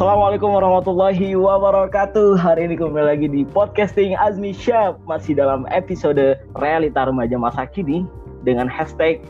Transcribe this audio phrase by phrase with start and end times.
[0.00, 2.40] Assalamualaikum warahmatullahi wabarakatuh.
[2.40, 8.08] Hari ini kembali lagi di podcasting Azmi Syab masih dalam episode realita remaja masa kini
[8.40, 9.20] dengan hashtag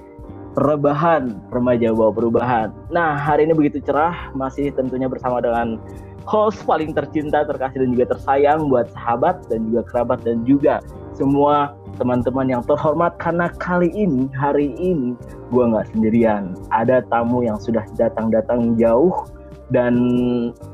[0.55, 2.71] rebahan remaja bawa perubahan.
[2.95, 5.83] Nah hari ini begitu cerah masih tentunya bersama dengan
[6.23, 10.79] host paling tercinta, terkasih dan juga tersayang buat sahabat dan juga kerabat dan juga
[11.19, 15.19] semua teman-teman yang terhormat karena kali ini hari ini
[15.51, 19.27] gue nggak sendirian ada tamu yang sudah datang-datang jauh
[19.71, 19.95] dan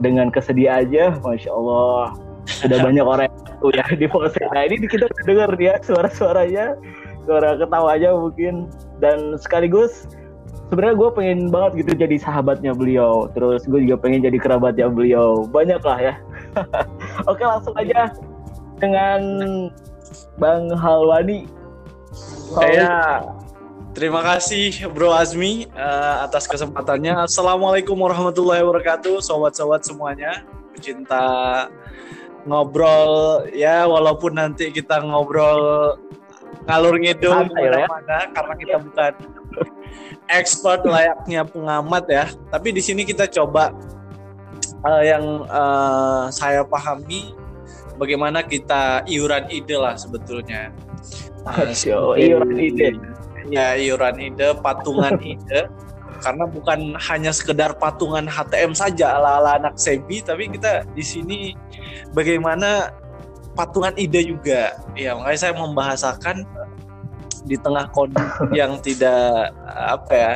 [0.01, 2.17] dengan kesedia aja masya Allah.
[2.47, 6.77] Sudah banyak orang yang ya di proses nah ini kita dengar dia suara-suaranya.
[7.27, 8.71] Suara ketawanya mungkin.
[9.03, 10.09] Dan sekaligus
[10.73, 13.29] sebenarnya gue pengen banget gitu jadi sahabatnya beliau.
[13.35, 15.45] Terus gue juga pengen jadi kerabatnya beliau.
[15.51, 16.15] Banyak lah ya.
[17.31, 18.15] Oke langsung aja
[18.79, 19.21] dengan
[20.39, 21.51] Bang Halwani.
[22.57, 23.21] Saya
[23.97, 27.25] terima kasih Bro Azmi uh, atas kesempatannya.
[27.25, 30.45] Assalamualaikum warahmatullahi wabarakatuh, sobat-sobat semuanya,
[30.77, 31.25] pecinta
[32.45, 35.97] ngobrol ya walaupun nanti kita ngobrol
[36.69, 37.89] ngalur ngidul ya.
[37.91, 39.13] mana karena kita bukan
[40.31, 43.75] expert layaknya pengamat ya tapi di sini kita coba
[44.87, 47.35] uh, yang uh, saya pahami
[47.99, 50.71] bagaimana kita iuran ide lah sebetulnya.
[51.43, 51.67] Nah,
[52.15, 52.95] iuran ide.
[53.49, 55.71] Ya, iuran ide, patungan ide.
[56.17, 61.39] Karena bukan hanya sekedar patungan HTM saja ala-ala anak sebi, tapi kita di sini
[62.17, 62.91] bagaimana
[63.53, 64.81] patungan ide juga.
[64.97, 66.49] Ya, makanya saya membahasakan
[67.47, 70.35] di tengah kondisi yang tidak apa ya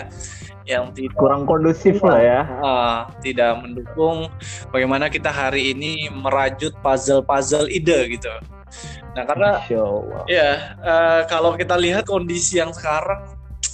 [0.69, 2.41] yang tidak kurang kondusif lah ya.
[2.63, 4.31] Uh, tidak mendukung
[4.71, 8.31] bagaimana kita hari ini merajut puzzle-puzzle ide gitu.
[9.17, 9.51] Nah karena
[10.31, 13.27] ya uh, kalau kita lihat kondisi yang sekarang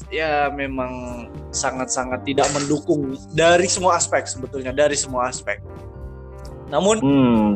[0.09, 5.61] ya memang sangat-sangat tidak mendukung dari semua aspek sebetulnya dari semua aspek.
[6.66, 7.50] Namun, hmm,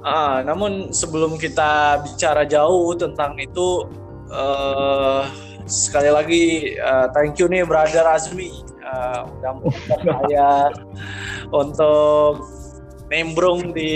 [0.00, 3.84] Uh, namun sebelum kita bicara jauh tentang itu,
[4.32, 5.28] uh,
[5.66, 6.44] sekali lagi
[6.78, 8.54] uh, thank you nih brother Azmi
[8.86, 9.54] uh, udah
[10.22, 10.70] saya
[11.50, 12.46] untuk
[13.10, 13.92] nimbrung di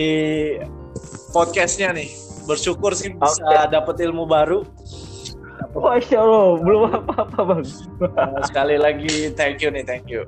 [1.31, 2.11] podcastnya nih.
[2.51, 3.71] Bersyukur sih bisa okay.
[3.71, 4.67] dapat ilmu baru.
[5.71, 7.63] Masya Allah, belum apa-apa bang.
[8.03, 10.27] Uh, sekali lagi thank you nih, thank you.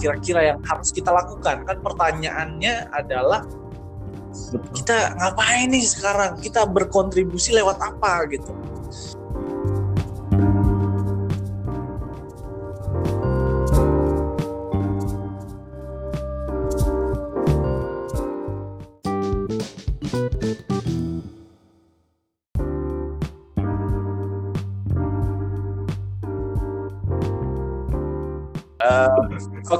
[0.00, 1.68] Kira-kira yang harus kita lakukan?
[1.68, 3.44] Kan pertanyaannya adalah
[4.72, 6.40] kita ngapain nih sekarang?
[6.40, 8.50] Kita berkontribusi lewat apa gitu?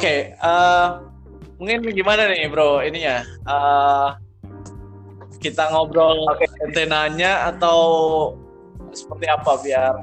[0.00, 0.86] Okay, uh, eh,
[1.60, 3.20] mungkin gimana nih bro ininya?
[3.44, 4.08] Uh,
[5.40, 6.48] kita ngobrol okay.
[6.64, 7.78] antenanya atau
[8.96, 9.94] seperti apa biar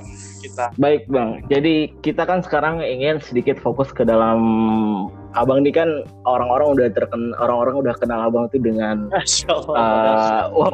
[0.46, 0.66] kita?
[0.78, 4.40] Baik bang, jadi kita kan sekarang ingin sedikit fokus ke dalam
[5.36, 10.74] abang ini kan orang-orang udah terken orang-orang udah kenal abang itu dengan uh, wow,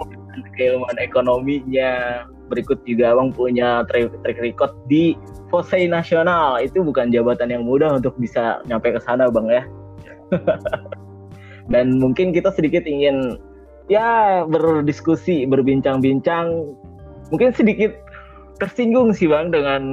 [0.58, 2.24] keilmuan ekonominya.
[2.52, 5.18] Berikut juga abang punya track, record di
[5.50, 9.64] Posei nasional itu bukan jabatan yang mudah untuk bisa nyampe ke sana bang ya.
[11.74, 13.40] Dan mungkin kita sedikit ingin
[13.88, 16.76] ya berdiskusi, berbincang-bincang,
[17.32, 17.96] mungkin sedikit
[18.62, 19.84] tersinggung sih bang dengan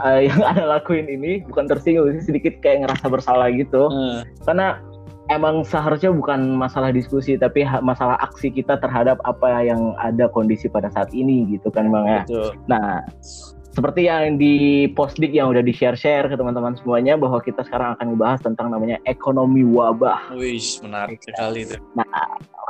[0.00, 4.24] uh, yang ada lakuin ini, bukan tersinggung sih sedikit kayak ngerasa bersalah gitu, hmm.
[4.48, 4.80] karena
[5.32, 10.92] emang seharusnya bukan masalah diskusi tapi masalah aksi kita terhadap apa yang ada kondisi pada
[10.92, 12.22] saat ini gitu kan bang ya.
[12.28, 12.50] Betul.
[12.68, 13.00] Nah
[13.72, 18.06] seperti yang di postdik yang udah di share-share ke teman-teman semuanya bahwa kita sekarang akan
[18.12, 20.36] membahas tentang namanya ekonomi wabah.
[20.36, 21.80] Wih, menarik sekali itu.
[21.96, 22.04] Nah,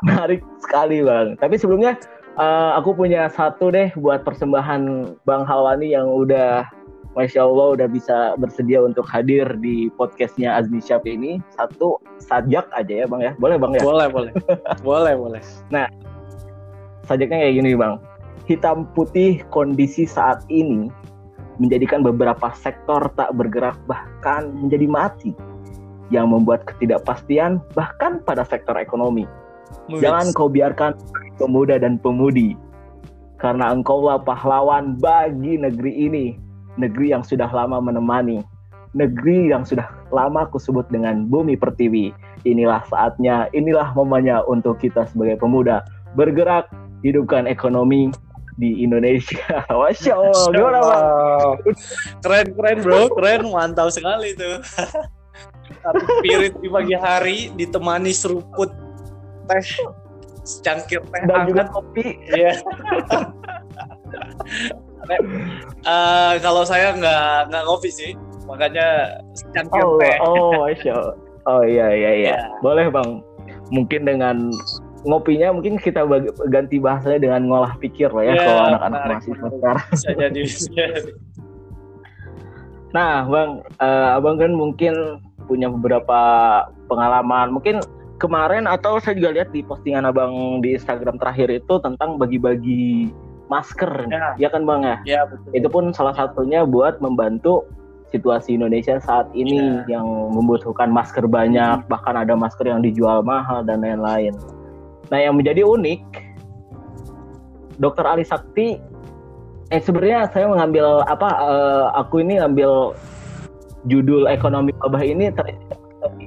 [0.07, 1.35] menarik sekali bang.
[1.43, 1.99] Tapi sebelumnya
[2.39, 6.71] uh, aku punya satu deh buat persembahan Bang Halwani yang udah
[7.13, 11.45] Masya Allah udah bisa bersedia untuk hadir di podcastnya Azmi Syaf ini.
[11.53, 13.33] Satu sajak aja ya bang ya.
[13.37, 13.83] Boleh bang ya?
[13.85, 14.33] Boleh, boleh.
[14.81, 15.43] boleh, boleh.
[15.69, 15.85] Nah,
[17.05, 18.01] sajaknya kayak gini bang
[18.47, 20.91] hitam putih kondisi saat ini
[21.61, 25.33] menjadikan beberapa sektor tak bergerak bahkan menjadi mati
[26.11, 29.29] yang membuat ketidakpastian bahkan pada sektor ekonomi.
[29.89, 30.97] Jangan kau biarkan
[31.41, 32.59] pemuda dan pemudi.
[33.41, 36.27] Karena engkaulah pahlawan bagi negeri ini.
[36.81, 38.45] Negeri yang sudah lama menemani.
[38.93, 42.13] Negeri yang sudah lama aku sebut dengan bumi pertiwi.
[42.45, 45.81] Inilah saatnya, inilah momennya untuk kita sebagai pemuda.
[46.13, 46.69] Bergerak,
[47.01, 48.13] hidupkan ekonomi,
[48.61, 49.65] di Indonesia.
[49.81, 51.01] Masya Allah, gimana bang?
[52.21, 54.61] Keren keren bro, keren mantap sekali tuh.
[56.21, 58.71] Spirit di pagi hari ditemani seruput
[59.49, 59.65] teh
[60.45, 62.19] secangkir teh dan juga kopi.
[62.29, 62.61] Iya.
[65.87, 68.13] uh, kalau saya nggak nggak kopi sih,
[68.47, 70.17] makanya secangkir oh, teh.
[70.23, 71.15] Oh, Allah.
[71.43, 72.29] Oh iya iya iya.
[72.35, 72.43] Yeah.
[72.63, 73.23] Boleh bang.
[73.73, 74.53] Mungkin dengan
[75.03, 79.49] ngopinya mungkin kita bagi, ganti bahasanya dengan ngolah pikir lah ya yeah, kalau anak-anak mahasiswa
[79.51, 79.87] sekarang.
[79.95, 80.43] Bisa jadi.
[82.95, 83.51] nah, Bang,
[83.83, 84.95] uh, Abang kan mungkin
[85.51, 86.21] punya beberapa
[86.87, 87.51] pengalaman.
[87.51, 87.83] Mungkin
[88.23, 93.11] kemarin atau saya juga lihat di postingan Abang di Instagram terakhir itu tentang bagi-bagi
[93.53, 94.09] masker.
[94.09, 94.97] Ya, ya kan, Bang ya?
[95.05, 95.53] Ya, betul.
[95.53, 97.69] Itu pun salah satunya buat membantu
[98.13, 99.97] situasi Indonesia saat ini ya.
[100.01, 104.37] yang membutuhkan masker banyak, bahkan ada masker yang dijual mahal dan lain-lain.
[105.09, 106.01] Nah, yang menjadi unik,
[107.81, 108.77] Dokter Ali Sakti,
[109.73, 111.29] eh sebenarnya saya mengambil apa?
[111.41, 112.93] Uh, aku ini ngambil
[113.89, 115.57] judul ekonomi wabah ini dari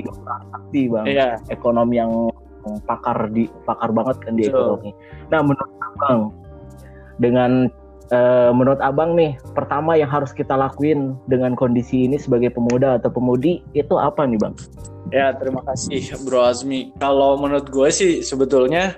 [0.01, 1.05] Dokter Ali Sakti, bang.
[1.05, 1.29] Iya.
[1.53, 2.11] Ekonomi yang
[2.89, 4.89] pakar di pakar banget kan di ekonomi.
[5.29, 6.33] Nah, menurut abang,
[7.17, 7.71] dengan
[8.11, 13.09] uh, menurut abang nih, pertama yang harus kita lakuin dengan kondisi ini sebagai pemuda atau
[13.09, 14.55] pemudi itu apa nih, bang?
[15.13, 16.89] Ya, terima kasih Bro Azmi.
[16.97, 18.97] Kalau menurut gue sih sebetulnya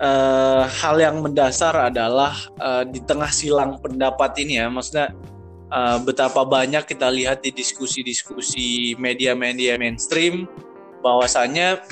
[0.00, 5.12] uh, hal yang mendasar adalah uh, di tengah silang pendapat ini ya, maksudnya
[5.68, 10.48] uh, betapa banyak kita lihat di diskusi-diskusi media-media mainstream
[11.04, 11.84] bahwasanya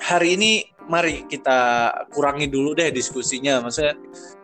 [0.00, 0.52] hari ini
[0.92, 3.96] mari kita kurangi dulu deh diskusinya, maksudnya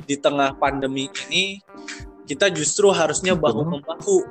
[0.09, 1.61] di tengah pandemi ini
[2.25, 4.25] kita justru harusnya bahu membahu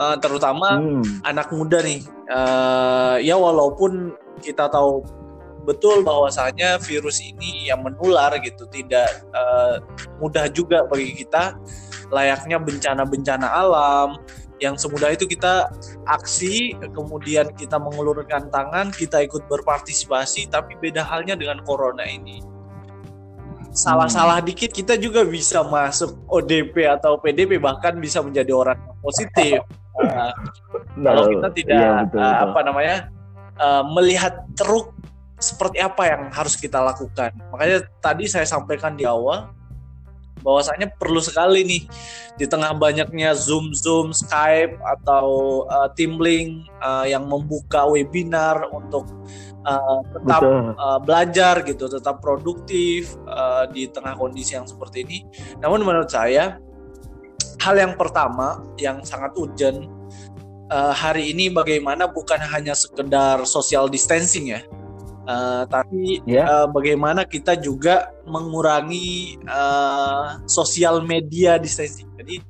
[0.00, 1.20] uh, terutama hmm.
[1.28, 2.00] anak muda nih.
[2.32, 5.04] Uh, ya walaupun kita tahu
[5.68, 9.84] betul bahwasanya virus ini yang menular gitu tidak uh,
[10.16, 11.60] mudah juga bagi kita.
[12.12, 14.20] Layaknya bencana-bencana alam
[14.62, 15.66] yang semudah itu kita
[16.06, 22.38] aksi kemudian kita mengulurkan tangan kita ikut berpartisipasi tapi beda halnya dengan corona ini
[23.74, 24.46] salah-salah hmm.
[24.54, 29.58] dikit kita juga bisa masuk ODP atau PDP bahkan bisa menjadi orang positif
[29.98, 30.30] uh,
[30.94, 32.96] kalau kita tidak iya, betul, uh, apa namanya
[33.58, 34.94] uh, melihat ceruk
[35.42, 37.34] seperti apa yang harus kita lakukan.
[37.50, 39.50] Makanya tadi saya sampaikan di awal
[40.42, 41.82] bahwasanya perlu sekali nih
[42.36, 45.26] di tengah banyaknya Zoom Zoom, Skype atau
[45.70, 49.06] uh, Teamlink uh, yang membuka webinar untuk
[49.66, 50.42] uh, tetap
[50.76, 55.18] uh, belajar gitu, tetap produktif uh, di tengah kondisi yang seperti ini.
[55.62, 56.58] Namun menurut saya
[57.62, 59.86] hal yang pertama yang sangat urgent
[60.72, 64.60] uh, hari ini bagaimana bukan hanya sekedar social distancing ya,
[65.32, 66.44] uh, tapi yeah.
[66.44, 66.44] Ya.
[66.44, 72.08] uh, bagaimana kita juga mengurangi uh, sosial media distancing.
[72.20, 72.44] Jadi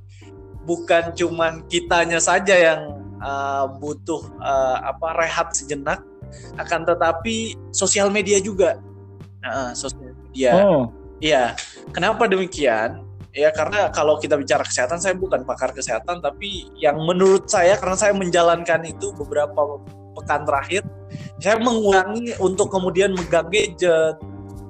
[0.66, 6.02] bukan cuman kitanya saja yang uh, butuh uh, apa rehat sejenak,
[6.58, 8.82] akan tetapi sosial media juga.
[9.42, 10.52] Uh, sosial media.
[10.58, 10.90] Oh.
[11.22, 11.54] Iya.
[11.94, 13.12] Kenapa demikian?
[13.32, 17.96] ya karena kalau kita bicara kesehatan saya bukan pakar kesehatan tapi yang menurut saya karena
[17.96, 19.80] saya menjalankan itu beberapa
[20.20, 20.84] pekan terakhir
[21.42, 24.16] saya mengurangi untuk kemudian megang gadget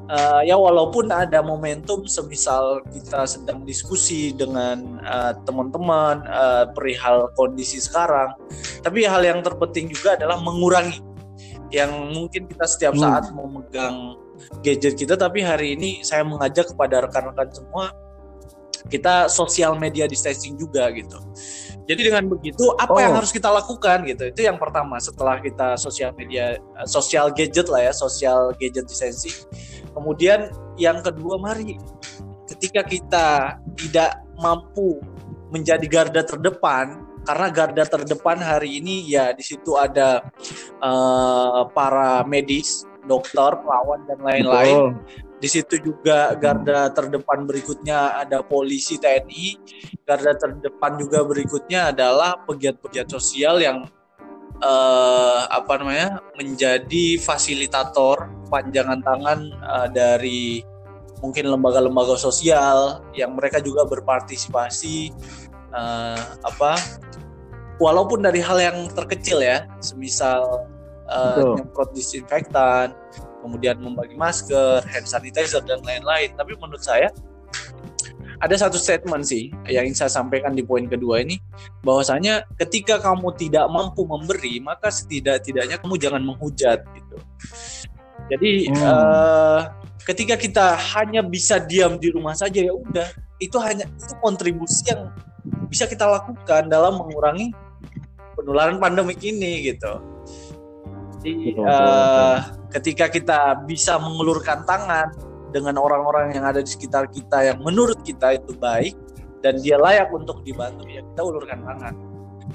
[0.08, 7.76] uh, ya walaupun ada momentum semisal kita sedang diskusi dengan uh, teman-teman uh, perihal kondisi
[7.76, 8.32] sekarang
[8.80, 11.04] tapi hal yang terpenting juga adalah mengurangi
[11.72, 13.02] yang mungkin kita setiap hmm.
[13.04, 14.16] saat memegang
[14.64, 17.92] gadget kita tapi hari ini saya mengajak kepada rekan-rekan semua
[18.90, 21.18] kita sosial media distancing juga gitu.
[21.82, 23.02] Jadi dengan begitu apa oh.
[23.02, 24.30] yang harus kita lakukan gitu?
[24.30, 29.34] Itu yang pertama setelah kita sosial media eh, sosial gadget lah ya, sosial gadget distancing.
[29.90, 31.76] Kemudian yang kedua mari
[32.46, 33.26] ketika kita
[33.74, 35.02] tidak mampu
[35.52, 40.26] menjadi garda terdepan karena garda terdepan hari ini ya di situ ada
[40.82, 44.98] uh, para medis, dokter, perawat dan lain-lain.
[45.42, 49.58] Di situ juga garda terdepan berikutnya ada polisi TNI.
[50.06, 53.82] Garda terdepan juga berikutnya adalah pegiat-pegiat sosial yang
[54.62, 60.62] uh, apa namanya menjadi fasilitator panjangan tangan uh, dari
[61.22, 65.14] mungkin lembaga-lembaga sosial yang mereka juga berpartisipasi
[65.70, 66.78] uh, apa
[67.78, 70.66] walaupun dari hal yang terkecil ya semisal
[71.12, 72.96] uh, nyemprot disinfektan
[73.42, 76.30] kemudian membagi masker, hand sanitizer dan lain-lain.
[76.38, 77.10] Tapi menurut saya
[78.42, 81.38] ada satu statement sih yang ingin saya sampaikan di poin kedua ini
[81.86, 87.16] bahwasanya ketika kamu tidak mampu memberi maka setidak-tidaknya kamu jangan menghujat gitu.
[88.30, 88.82] Jadi hmm.
[88.82, 89.60] uh,
[90.02, 93.06] ketika kita hanya bisa diam di rumah saja ya udah
[93.38, 95.14] itu hanya itu kontribusi yang
[95.70, 97.54] bisa kita lakukan dalam mengurangi
[98.34, 100.11] penularan pandemik ini gitu.
[101.22, 102.42] Jadi uh,
[102.74, 105.14] ketika kita bisa mengulurkan tangan
[105.54, 108.98] dengan orang-orang yang ada di sekitar kita yang menurut kita itu baik
[109.38, 111.94] dan dia layak untuk dibantu ya kita ulurkan tangan.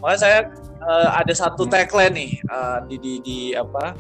[0.04, 0.40] Makanya saya
[0.84, 3.96] uh, ada satu tagline nih uh, di, di di apa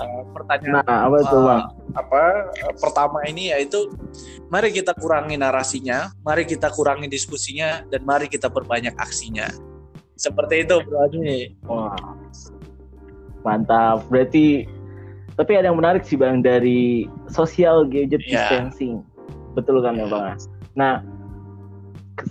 [0.00, 2.22] uh, pertanyaan nah, apa itu, uh, apa
[2.64, 3.84] uh, pertama ini yaitu
[4.48, 9.52] mari kita kurangi narasinya, mari kita kurangi diskusinya dan mari kita perbanyak aksinya.
[10.16, 11.52] Seperti itu Bro Ajmi.
[11.68, 12.19] Wah.
[13.46, 14.04] Mantap.
[14.12, 14.68] Berarti
[15.38, 18.44] tapi ada yang menarik sih bang dari social gadget yeah.
[18.44, 19.00] distancing,
[19.56, 20.04] betul kan yeah.
[20.04, 20.26] ya bang?
[20.76, 20.94] Nah,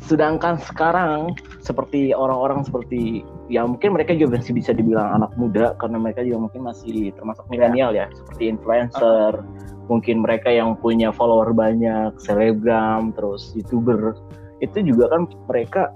[0.06, 5.98] sedangkan sekarang seperti orang-orang seperti ya mungkin mereka juga masih bisa dibilang anak muda karena
[5.98, 7.51] mereka juga mungkin masih termasuk iya.
[7.51, 9.44] milenial ya seperti influencer uh.
[9.89, 14.13] mungkin mereka yang punya follower banyak selebgram terus youtuber
[14.62, 15.89] itu juga kan mereka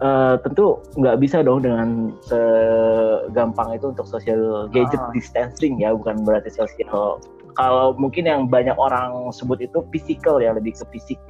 [0.00, 5.10] uh, tentu nggak bisa dong dengan segampang itu untuk social gadget ah.
[5.14, 7.18] distancing ya bukan berarti social
[7.58, 11.20] kalau mungkin yang banyak orang sebut itu physical ya lebih ke fisik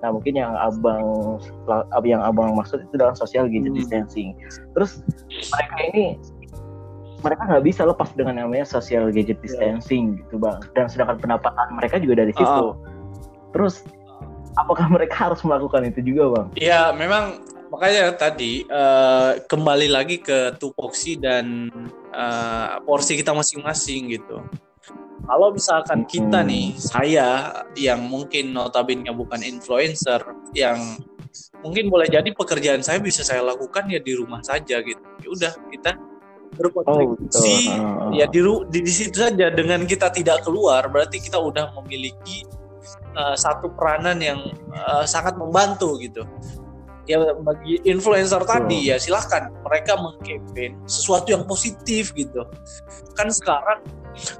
[0.00, 1.40] nah mungkin yang abang
[2.04, 3.80] yang abang maksud itu dalam social gadget hmm.
[3.80, 4.36] distancing
[4.76, 5.00] terus
[5.52, 6.04] mereka ini
[7.24, 9.44] mereka nggak bisa lepas dengan namanya social gadget iya.
[9.48, 12.76] distancing gitu bang dan sedangkan pendapatan mereka juga dari situ uh.
[13.56, 13.80] terus
[14.58, 16.46] apakah mereka harus melakukan itu juga bang?
[16.58, 17.42] Iya memang
[17.74, 21.66] makanya tadi uh, kembali lagi ke tupoksi dan
[22.14, 24.38] uh, porsi kita masing-masing gitu.
[25.26, 30.22] Kalau misalkan kita nih, saya yang mungkin notabene bukan influencer,
[30.54, 30.78] yang
[31.66, 35.02] mungkin boleh jadi pekerjaan saya bisa saya lakukan ya di rumah saja gitu.
[35.18, 35.90] Ya udah kita
[36.54, 38.38] berkontribusi oh, uh, ya di,
[38.70, 39.50] di di situ saja.
[39.50, 42.46] Dengan kita tidak keluar berarti kita udah memiliki
[43.18, 44.38] uh, satu peranan yang
[44.70, 46.22] uh, sangat membantu gitu
[47.04, 52.48] ya bagi influencer tadi ya silahkan mereka mengkampanye sesuatu yang positif gitu.
[53.12, 53.84] Kan sekarang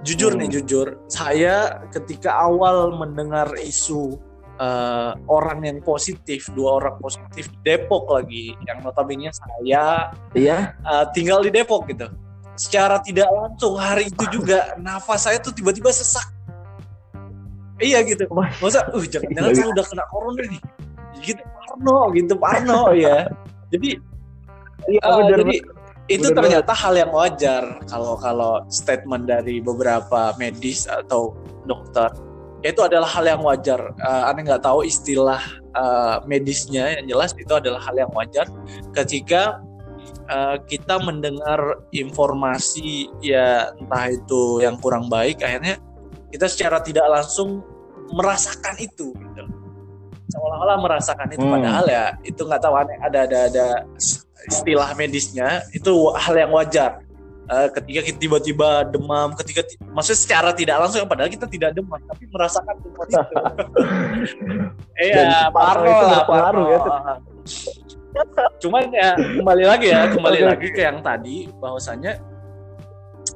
[0.07, 0.41] jujur hmm.
[0.45, 4.17] nih jujur saya ketika awal mendengar isu
[4.61, 10.79] uh, orang yang positif dua orang positif di Depok lagi yang notabene saya iya.
[10.87, 12.09] uh, tinggal di Depok gitu.
[12.55, 16.31] Secara tidak langsung hari itu juga nafas saya tuh tiba-tiba sesak.
[17.83, 18.31] Iya gitu.
[18.63, 20.63] Masa uh jangan-jangan saya udah kena corona nih.
[21.19, 21.43] Gitu
[21.75, 23.27] Parno gitu Parno ya.
[23.75, 23.99] Jadi
[24.87, 25.57] iya, uh, bener, jadi
[26.07, 26.83] itu bener, ternyata bener.
[26.87, 31.35] hal yang wajar kalau kalau statement dari beberapa medis atau
[31.67, 32.15] dokter.
[32.65, 33.93] Itu adalah hal yang wajar.
[34.01, 35.43] Uh, aneh nggak tahu istilah
[35.75, 38.47] uh, medisnya yang jelas itu adalah hal yang wajar
[38.95, 39.61] ketika
[40.31, 45.77] uh, kita mendengar informasi ya entah itu yang kurang baik akhirnya
[46.33, 47.61] kita secara tidak langsung
[48.13, 49.45] merasakan itu gitu
[50.35, 51.55] seolah-olah merasakan itu hmm.
[51.55, 53.67] padahal ya itu nggak tahu ada ada ada
[54.51, 57.01] istilah medisnya itu hal yang wajar.
[57.45, 59.61] Uh, ketika kita tiba-tiba demam ketika
[59.93, 63.21] maksudnya secara tidak langsung padahal kita tidak demam tapi merasakan demam itu.
[65.13, 66.81] Iya parno lah parno ya.
[68.63, 72.17] cuman ya kembali lagi ya kembali lagi ke yang tadi bahwasannya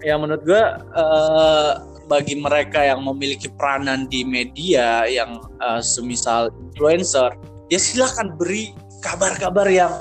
[0.01, 0.63] ya menurut gue
[0.97, 1.73] uh,
[2.09, 7.37] bagi mereka yang memiliki peranan di media yang uh, semisal influencer
[7.69, 8.73] ya silahkan beri
[9.05, 9.93] kabar-kabar yang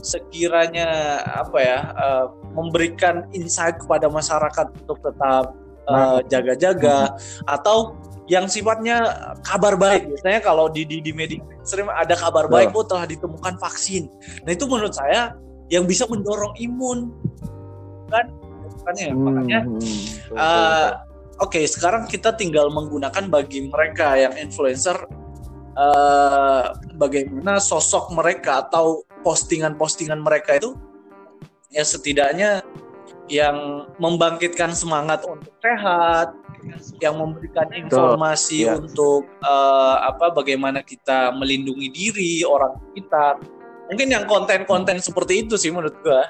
[0.00, 5.52] sekiranya apa ya uh, memberikan insight kepada masyarakat untuk tetap
[5.88, 7.44] uh, jaga-jaga hmm.
[7.48, 7.96] atau
[8.30, 9.02] yang sifatnya
[9.42, 10.06] kabar baik.
[10.06, 14.06] Biasanya kalau di di, di media sering ada kabar baik oh telah ditemukan vaksin.
[14.46, 15.34] Nah itu menurut saya
[15.66, 17.10] yang bisa mendorong imun.
[18.06, 18.30] Kan?
[18.86, 19.60] Kan ya hmm, makanya
[20.38, 20.88] uh,
[21.40, 24.96] oke okay, sekarang kita tinggal menggunakan bagi mereka yang influencer
[25.74, 30.76] uh, bagaimana sosok mereka atau postingan-postingan mereka itu
[31.72, 32.64] ya setidaknya
[33.30, 36.34] yang membangkitkan semangat untuk sehat,
[36.98, 38.74] yang memberikan informasi ya.
[38.74, 43.38] untuk uh, apa bagaimana kita melindungi diri orang kita.
[43.86, 46.26] Mungkin yang konten-konten seperti itu sih menurut gua.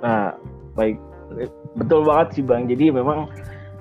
[0.00, 0.36] Nah,
[0.72, 0.96] baik
[1.78, 2.66] betul banget sih bang.
[2.70, 3.30] Jadi memang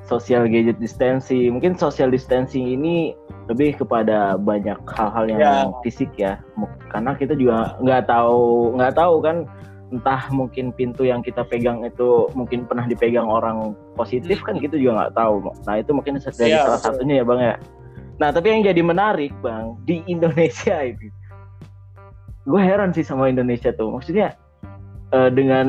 [0.04, 3.16] social gadget distancing mungkin social distancing ini
[3.48, 5.64] lebih kepada banyak hal-hal yang yeah.
[5.82, 6.40] fisik ya.
[6.92, 9.38] Karena kita juga nggak tahu nggak tahu kan
[9.94, 15.06] entah mungkin pintu yang kita pegang itu mungkin pernah dipegang orang positif kan gitu juga
[15.06, 15.34] nggak tahu.
[15.70, 16.88] Nah itu mungkin dari ya, salah betul.
[16.98, 17.56] satunya ya bang ya.
[18.18, 21.14] Nah tapi yang jadi menarik bang di Indonesia itu
[22.44, 23.96] gue heran sih sama Indonesia tuh.
[23.96, 24.36] Maksudnya
[25.16, 25.68] uh, dengan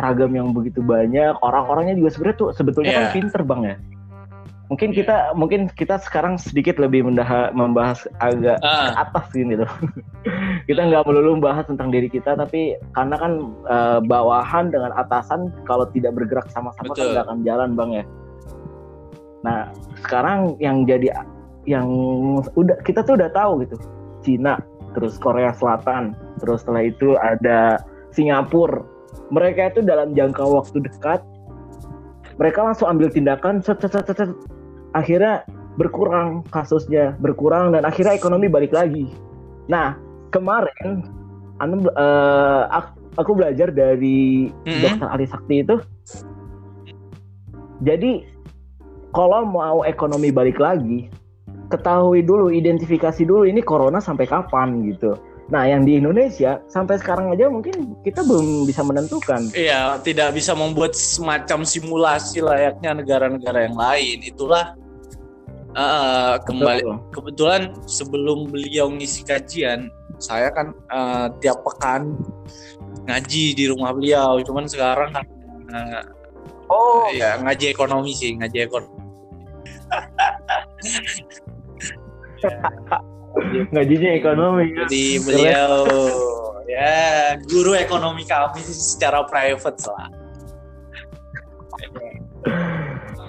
[0.00, 2.98] ragam yang begitu banyak orang-orangnya juga sebenarnya tuh sebetulnya yeah.
[2.98, 3.14] kan iya.
[3.14, 3.76] pinter bang ya
[4.72, 4.96] mungkin yeah.
[5.04, 8.90] kita mungkin kita sekarang sedikit lebih mendah membahas agak uh.
[8.90, 9.66] ke atas gitu
[10.68, 13.32] kita nggak melulu membahas tentang diri kita tapi karena kan
[13.68, 18.04] uh, bawahan dengan atasan kalau tidak bergerak sama-sama kan nggak akan jalan bang ya
[19.44, 19.60] nah
[20.00, 21.12] sekarang yang jadi
[21.68, 21.88] yang
[22.56, 23.76] udah kita tuh udah tahu gitu
[24.24, 24.56] Cina
[24.96, 27.76] terus Korea Selatan terus setelah itu ada
[28.16, 28.93] Singapura
[29.32, 31.20] mereka itu dalam jangka waktu dekat
[32.36, 34.30] mereka langsung ambil tindakan set, set, set, set,
[34.92, 35.46] akhirnya
[35.78, 39.10] berkurang kasusnya berkurang dan akhirnya ekonomi balik lagi.
[39.70, 39.98] Nah
[40.34, 41.06] kemarin
[41.62, 42.66] anu uh,
[43.14, 44.82] aku, belajar dari mm-hmm.
[44.82, 45.76] dokter Ali Sakti itu.
[47.86, 48.26] Jadi
[49.14, 51.10] kalau mau ekonomi balik lagi
[51.70, 55.14] ketahui dulu identifikasi dulu ini corona sampai kapan gitu
[55.54, 59.54] Nah, yang di Indonesia sampai sekarang aja mungkin kita belum bisa menentukan.
[59.54, 64.18] Iya, tidak bisa membuat semacam simulasi layaknya negara-negara yang lain.
[64.26, 64.74] Itulah
[65.78, 66.98] uh, kembali Betul.
[67.14, 72.18] kebetulan sebelum beliau ngisi kajian, saya kan uh, tiap pekan
[73.06, 74.42] ngaji di rumah beliau.
[74.42, 75.22] Cuman sekarang kan
[75.70, 76.02] uh,
[76.66, 79.06] oh ya ngaji ekonomi sih, ngaji ekonomi.
[83.72, 84.66] ngajinya ekonomi.
[84.84, 85.74] Jadi beliau
[86.64, 90.08] ya guru ekonomi kami secara private lah.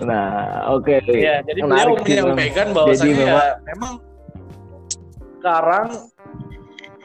[0.03, 0.29] Nah
[0.75, 0.91] oke.
[1.03, 1.23] Okay.
[1.23, 3.93] ya jadi Menarik beliau menyampaikan bahwasanya ya, memang, memang
[5.39, 5.87] sekarang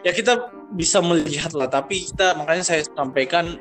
[0.00, 0.32] ya kita
[0.72, 3.58] bisa melihat lah tapi kita makanya saya sampaikan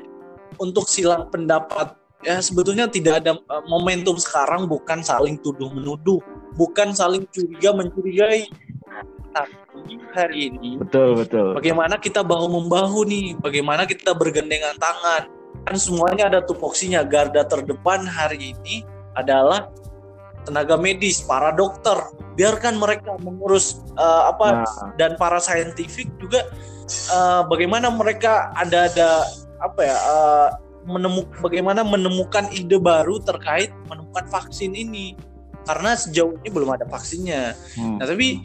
[0.56, 6.20] untuk silang pendapat ya sebetulnya tidak ada uh, momentum sekarang bukan saling tuduh menuduh
[6.56, 8.48] bukan saling curiga mencurigai
[10.14, 15.30] hari ini betul betul bagaimana kita bahu membahu nih bagaimana kita bergandengan tangan
[15.66, 18.82] kan semuanya ada tupoksinya garda terdepan hari ini
[19.18, 19.68] adalah
[20.48, 21.96] tenaga medis para dokter
[22.34, 24.92] biarkan mereka mengurus uh, apa nah.
[24.96, 26.48] dan para saintifik juga
[27.12, 29.28] uh, bagaimana mereka ada ada
[29.60, 30.48] apa ya uh,
[30.88, 35.12] menemuk bagaimana menemukan ide baru terkait menemukan vaksin ini
[35.68, 37.52] karena sejauh ini belum ada vaksinnya.
[37.76, 38.00] Hmm.
[38.00, 38.40] Nah tapi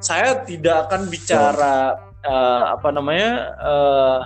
[0.00, 4.20] saya tidak akan bicara uh, apa namanya uh,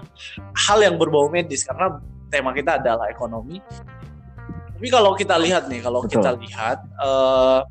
[0.54, 1.98] hal yang berbau medis karena
[2.30, 3.58] tema kita adalah ekonomi.
[4.74, 6.18] Tapi kalau kita lihat nih, kalau Betul.
[6.18, 7.62] kita lihat uh,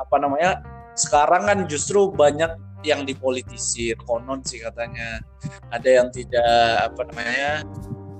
[0.00, 0.60] apa namanya
[0.94, 5.24] sekarang kan justru banyak yang dipolitisir konon sih katanya
[5.72, 7.50] ada yang tidak apa namanya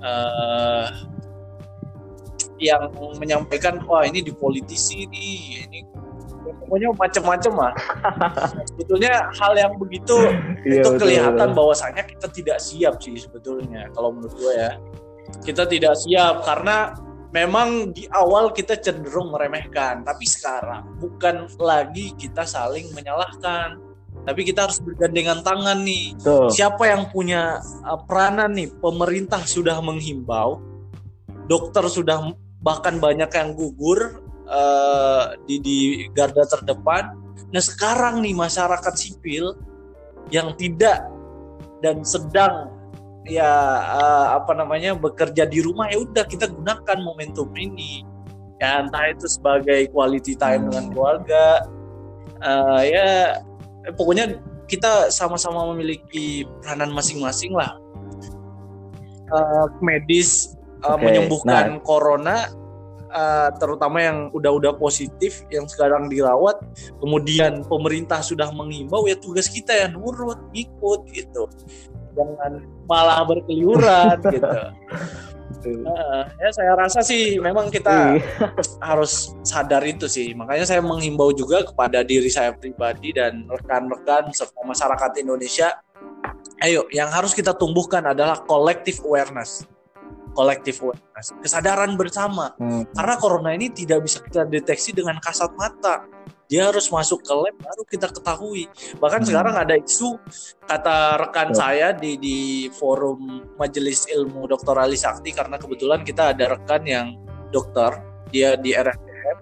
[0.01, 0.87] uh,
[2.57, 2.89] yang
[3.21, 5.79] menyampaikan wah ini dipolitisi nih ini
[6.65, 7.73] pokoknya macam-macam lah.
[8.73, 10.17] sebetulnya hal yang begitu
[10.65, 11.57] iya, itu kelihatan betul.
[11.61, 14.73] bahwasanya kita tidak siap sih sebetulnya kalau menurut gue ya.
[15.41, 16.93] Kita tidak siap karena
[17.33, 23.75] memang di awal kita cenderung meremehkan, tapi sekarang bukan lagi kita saling menyalahkan,
[24.23, 26.15] tapi kita harus bergandengan tangan nih.
[26.23, 26.47] Tuh.
[26.47, 28.71] Siapa yang punya uh, peranan nih?
[28.79, 30.63] Pemerintah sudah menghimbau,
[31.51, 35.77] dokter sudah bahkan banyak yang gugur, uh, di di
[36.13, 37.13] garda terdepan.
[37.53, 39.55] Nah sekarang nih masyarakat sipil
[40.33, 41.05] yang tidak
[41.85, 42.73] dan sedang
[43.25, 43.49] ya
[43.81, 48.05] uh, apa namanya bekerja di rumah ya udah kita gunakan momentum ini
[48.61, 50.67] ya entah itu sebagai quality time hmm.
[50.71, 51.45] dengan keluarga
[52.45, 53.41] uh, ya
[53.97, 57.77] pokoknya kita sama-sama memiliki peranan masing-masing lah
[59.33, 60.53] uh, medis
[60.85, 61.03] uh, okay.
[61.09, 61.81] menyembuhkan nah.
[61.81, 62.37] corona
[63.15, 66.59] uh, terutama yang udah-udah positif yang sekarang dirawat
[66.99, 71.47] kemudian pemerintah sudah mengimbau ya tugas kita ya nurut ikut gitu.
[72.15, 74.51] Jangan malah berkeliuran gitu.
[75.65, 78.21] Uh, ya saya rasa sih memang kita iya.
[78.85, 80.37] harus sadar itu sih.
[80.37, 85.73] Makanya saya menghimbau juga kepada diri saya pribadi dan rekan-rekan serta masyarakat Indonesia
[86.63, 89.67] ayo yang harus kita tumbuhkan adalah collective awareness
[90.35, 92.51] kolektif awareness, kesadaran bersama.
[92.59, 92.83] Hmm.
[92.91, 96.03] Karena corona ini tidak bisa kita deteksi dengan kasat mata.
[96.45, 98.69] Dia harus masuk ke lab baru kita ketahui.
[99.01, 99.29] Bahkan hmm.
[99.31, 100.19] sekarang ada isu
[100.67, 101.57] kata rekan oh.
[101.57, 104.75] saya di di forum Majelis Ilmu Dr.
[104.77, 107.17] Ali Sakti karena kebetulan kita ada rekan yang
[107.49, 107.97] dokter,
[108.29, 109.37] dia di RSDM.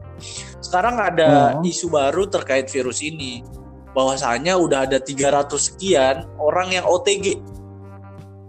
[0.64, 1.66] Sekarang ada hmm.
[1.66, 3.44] isu baru terkait virus ini.
[3.94, 7.38] Bahwasanya udah ada 300 sekian orang yang OTG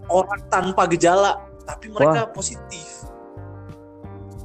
[0.08, 2.32] orang tanpa gejala tapi mereka Wah.
[2.32, 2.86] positif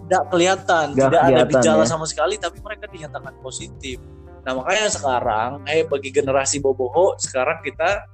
[0.09, 1.87] tidak kelihatan Gak tidak kelihatan, ada gejala ya.
[1.87, 4.01] sama sekali tapi mereka dinyatakan positif
[4.41, 8.07] nah makanya sekarang eh bagi generasi boboho sekarang kita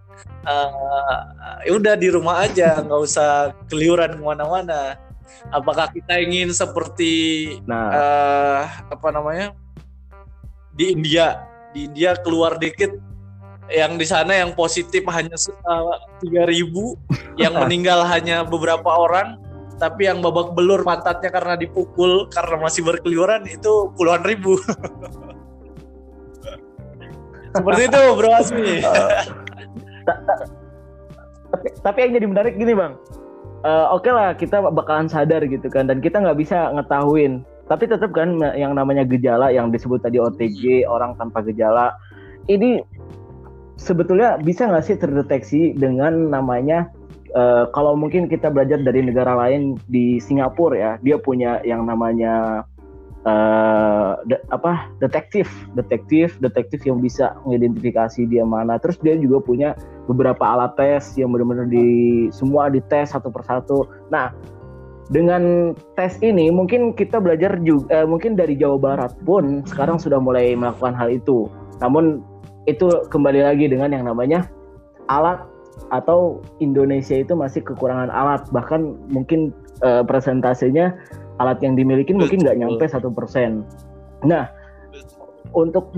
[0.44, 5.00] uh, ya udah di rumah aja nggak usah keliuran ke mana-mana
[5.54, 7.14] apakah kita ingin seperti
[7.64, 7.90] nah.
[7.94, 9.54] uh, apa namanya
[10.76, 12.92] di India di India keluar dikit
[13.74, 16.98] yang di sana yang positif hanya eh, tiga ribu
[17.40, 19.42] yang meninggal hanya beberapa orang
[19.76, 24.56] tapi yang babak belur pantatnya karena dipukul karena masih berkeliuran itu puluhan ribu.
[27.56, 28.84] Seperti itu bro Asmi.
[31.56, 33.00] Tapi, tapi yang jadi menarik gini bang.
[33.64, 37.48] Uh, oke okay lah kita bakalan sadar gitu kan dan kita nggak bisa ngetahuin.
[37.72, 41.96] Tapi tetap kan yang namanya gejala yang disebut tadi OTG orang tanpa gejala
[42.52, 42.84] ini
[43.76, 46.90] sebetulnya bisa nggak sih terdeteksi dengan namanya
[47.36, 52.64] uh, kalau mungkin kita belajar dari negara lain di Singapura ya dia punya yang namanya
[53.28, 58.80] uh, de, apa detektif detektif detektif yang bisa mengidentifikasi dia mana.
[58.80, 59.70] Terus dia juga punya
[60.08, 61.88] beberapa alat tes yang benar-benar di
[62.32, 63.90] semua dites satu persatu.
[64.14, 64.32] Nah
[65.12, 70.18] dengan tes ini mungkin kita belajar juga eh, mungkin dari Jawa Barat pun sekarang sudah
[70.18, 71.46] mulai melakukan hal itu.
[71.84, 72.24] Namun
[72.66, 74.50] itu kembali lagi dengan yang namanya
[75.10, 75.42] alat
[75.94, 79.54] atau Indonesia itu masih kekurangan alat bahkan mungkin
[79.86, 80.96] eh, presentasenya
[81.38, 83.62] alat yang dimiliki mungkin nggak nyampe satu persen
[84.26, 84.50] nah
[85.56, 85.94] untuk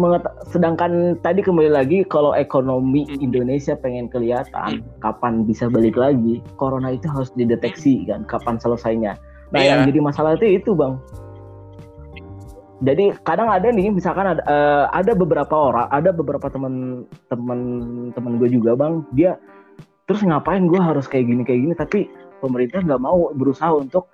[0.53, 3.25] sedangkan tadi kembali lagi kalau ekonomi hmm.
[3.25, 5.01] Indonesia pengen kelihatan hmm.
[5.01, 9.15] kapan bisa balik lagi corona itu harus dideteksi kan kapan selesainya
[9.49, 9.79] nah yeah.
[9.79, 10.99] yang jadi masalah itu itu bang
[12.77, 17.59] jadi kadang ada nih misalkan ada uh, ada beberapa orang ada beberapa teman teman
[18.13, 19.01] teman gue juga bang.
[19.17, 19.33] Dia
[20.05, 21.73] terus ngapain gue harus kayak gini kayak gini?
[21.73, 21.99] Tapi
[22.37, 24.05] pemerintah nggak mau berusaha untuk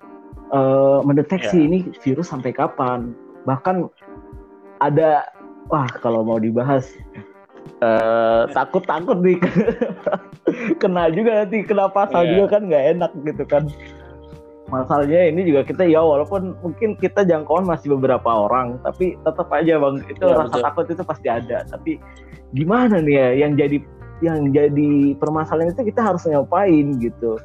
[0.48, 1.66] uh, mendeteksi yeah.
[1.68, 3.12] ini virus sampai kapan.
[3.44, 3.84] Bahkan
[4.80, 5.28] ada
[5.68, 6.88] wah kalau mau dibahas
[7.84, 9.36] uh, takut takut nih.
[10.80, 12.32] Kena juga nanti kena pasal yeah.
[12.36, 13.64] juga kan nggak enak gitu kan
[14.72, 19.76] masalahnya ini juga kita ya walaupun mungkin kita jangkauan masih beberapa orang tapi tetap aja
[19.76, 20.64] bang itu ya, rasa betul.
[20.64, 21.58] takut itu pasti ada.
[21.68, 21.92] Tapi
[22.56, 23.78] gimana nih ya yang jadi
[24.22, 27.36] yang jadi permasalahan itu kita harus ngapain gitu.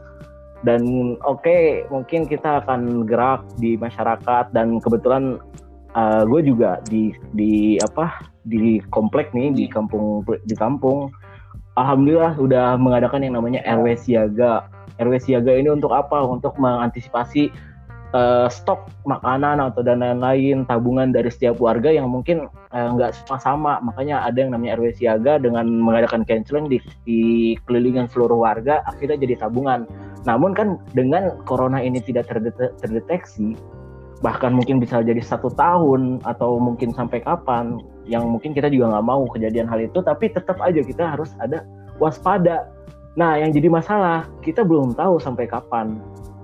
[0.63, 5.39] Dan oke okay, mungkin kita akan gerak di masyarakat dan kebetulan
[5.95, 11.12] uh, gue juga di di apa di komplek nih di kampung di kampung.
[11.79, 14.67] Alhamdulillah sudah mengadakan yang namanya RW siaga
[14.99, 16.19] RW siaga ini untuk apa?
[16.21, 17.49] Untuk mengantisipasi
[18.12, 23.39] uh, stok makanan atau dan lain-lain tabungan dari setiap warga yang mungkin nggak uh, semua
[23.39, 23.73] sama.
[23.79, 27.21] Makanya ada yang namanya RW siaga dengan mengadakan canceling di, di
[27.65, 29.88] kelilingan seluruh warga akhirnya jadi tabungan.
[30.27, 32.27] Namun kan dengan corona ini tidak
[32.83, 33.55] terdeteksi
[34.19, 39.07] bahkan mungkin bisa jadi satu tahun atau mungkin sampai kapan yang mungkin kita juga nggak
[39.07, 41.63] mau kejadian hal itu tapi tetap aja kita harus ada
[42.03, 42.67] waspada
[43.19, 45.99] nah yang jadi masalah kita belum tahu sampai kapan.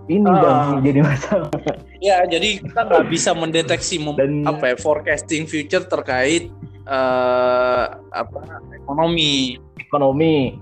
[0.06, 1.50] Ini uh, jadi masalah.
[2.04, 6.54] Ya jadi kita nggak bisa mendeteksi Dan, apa ya forecasting future terkait
[6.86, 9.58] uh, apa ekonomi.
[9.80, 10.60] Ekonomi.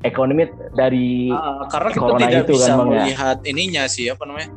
[0.00, 3.48] Ekonomi dari uh, karena kita tidak itu, bisa kan, melihat ya?
[3.50, 4.54] ininya sih apa namanya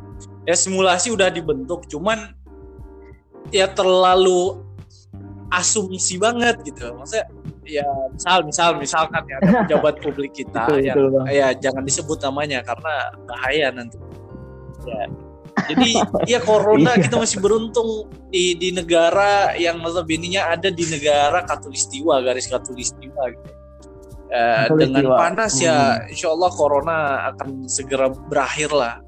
[0.48, 2.32] ya simulasi udah dibentuk cuman
[3.52, 4.62] ya terlalu
[5.50, 6.94] asumsi banget gitu.
[6.94, 7.26] Maksudnya
[7.66, 12.18] ya misal misal misalkan ya ada pejabat publik kita betul, yang betul, ya jangan disebut
[12.24, 12.94] namanya karena
[13.28, 13.96] bahaya nanti
[14.88, 15.04] ya
[15.68, 15.90] jadi
[16.24, 17.02] ya corona iya.
[17.04, 23.54] kita masih beruntung di di negara yang notabene ada di negara katulistiwa garis katulistiwa gitu
[24.30, 26.14] Uh, dengan panas ya hmm.
[26.14, 26.98] insya Allah corona
[27.34, 29.02] akan segera berakhir lah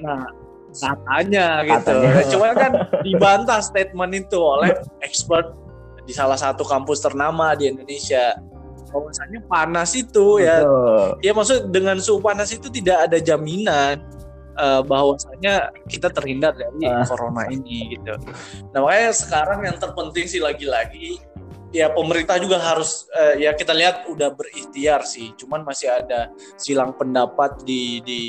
[0.00, 0.28] Nah,
[0.76, 1.96] katanya gitu.
[1.96, 2.22] Katanya.
[2.28, 5.56] Cuma kan dibantah statement itu oleh expert
[6.06, 8.38] di salah satu kampus ternama di Indonesia.
[8.86, 11.08] Bahwasanya panas itu ya, Betul.
[11.20, 14.00] ya maksud dengan suhu panas itu tidak ada jaminan
[14.56, 17.04] uh, bahwasanya kita terhindar dari uh.
[17.04, 18.14] corona ini gitu.
[18.72, 21.20] Nah makanya sekarang yang terpenting sih lagi-lagi
[21.74, 26.94] ya pemerintah juga harus uh, ya kita lihat udah berikhtiar sih, cuman masih ada silang
[26.96, 28.20] pendapat di di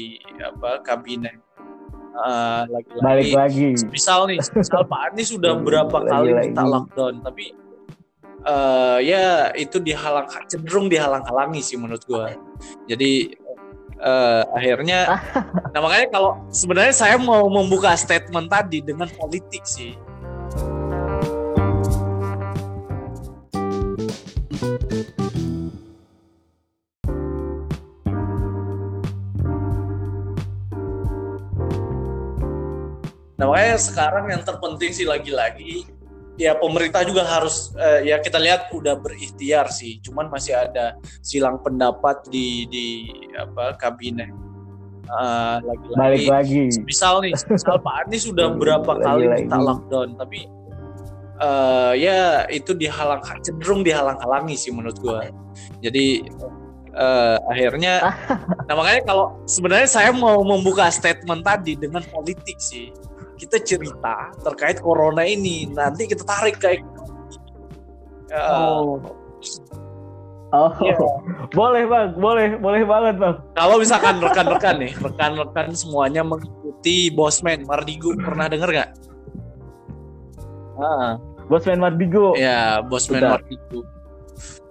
[0.41, 1.37] apa kabinet
[2.17, 6.49] uh, lagi-lagi balik lagi misal nih misal Pak Anies sudah berapa kali lagi.
[6.49, 7.53] minta lockdown tapi
[8.47, 12.27] uh, ya itu dihalang cenderung dihalang-halangi sih menurut gue
[12.87, 13.35] jadi
[13.99, 15.19] uh, akhirnya
[15.75, 19.93] nah makanya kalau sebenarnya saya mau membuka statement tadi dengan politik sih.
[33.37, 35.85] Nah makanya sekarang yang terpenting sih lagi-lagi
[36.37, 39.97] ya pemerintah juga harus uh, ya kita lihat udah berikhtiar sih.
[40.05, 42.87] Cuman masih ada silang pendapat di di
[43.35, 44.29] apa kabinet.
[45.09, 45.97] Uh, lagi-lagi.
[45.97, 46.61] Balik lagi.
[46.85, 50.45] Misal nih misal Pak Anies sudah berapa kali kita lockdown tapi
[51.41, 55.25] uh, ya itu dihalang cenderung dihalang-halangi sih menurut gua.
[55.81, 56.27] Jadi
[56.97, 58.13] uh, akhirnya
[58.67, 62.91] nah makanya kalau sebenarnya saya mau membuka statement tadi dengan politik sih
[63.37, 66.81] kita cerita terkait corona ini nanti kita tarik kayak
[68.33, 69.17] uh, oh
[70.55, 70.95] Oh, ya.
[71.51, 73.35] boleh bang, boleh, boleh banget bang.
[73.51, 78.89] Kalau misalkan rekan-rekan nih, rekan-rekan semuanya mengikuti Bosman Mardigo, pernah denger nggak?
[80.79, 81.19] Ah.
[81.51, 82.31] Bosman Mardigo.
[82.39, 83.83] Ya, Bosman Mardigo.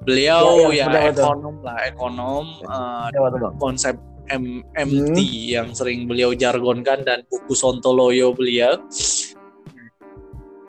[0.09, 2.45] Beliau ya, ya, ya ekonom lah, ekonom.
[2.65, 4.01] Uh, konsep
[4.31, 5.53] MMT hmm.
[5.55, 8.79] yang sering beliau jargonkan dan buku Sontoloyo beliau.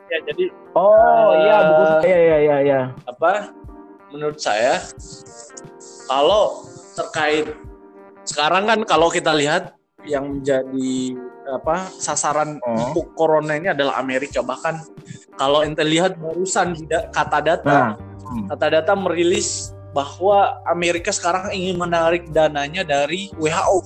[0.08, 0.46] Ya jadi
[0.78, 2.82] Oh uh, iya buku ya ya ya ya.
[3.10, 3.52] Apa?
[4.14, 4.78] Menurut saya
[6.06, 7.50] kalau terkait
[8.28, 9.74] sekarang kan kalau kita lihat
[10.06, 11.18] yang menjadi
[11.48, 12.92] apa sasaran oh.
[12.92, 14.80] untuk corona ini adalah Amerika bahkan
[15.40, 16.76] kalau ente lihat barusan
[17.12, 17.92] kata data nah.
[17.96, 18.52] hmm.
[18.52, 23.78] kata data merilis bahwa Amerika sekarang ingin menarik dananya dari WHO.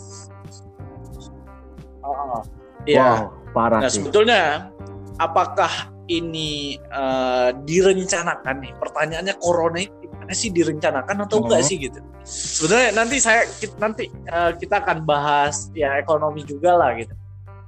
[2.04, 2.44] Uh,
[2.84, 3.32] ya.
[3.32, 4.04] Wow, parah nah, sih.
[4.04, 4.76] sebetulnya
[5.16, 5.72] apakah
[6.12, 8.76] ini uh, direncanakan nih?
[8.76, 12.04] Pertanyaannya corona ini gimana sih direncanakan atau enggak sih gitu?
[12.28, 13.48] Sebenarnya nanti saya
[13.80, 17.16] nanti uh, kita akan bahas ya ekonomi juga lah gitu.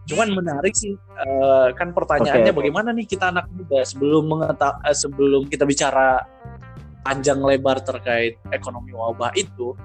[0.04, 4.92] Cuman menarik sih uh, kan pertanyaannya okay, bagaimana nih kita anak muda sebelum mengeta uh,
[4.92, 6.28] sebelum kita bicara
[7.04, 9.76] panjang lebar terkait ekonomi wabah itu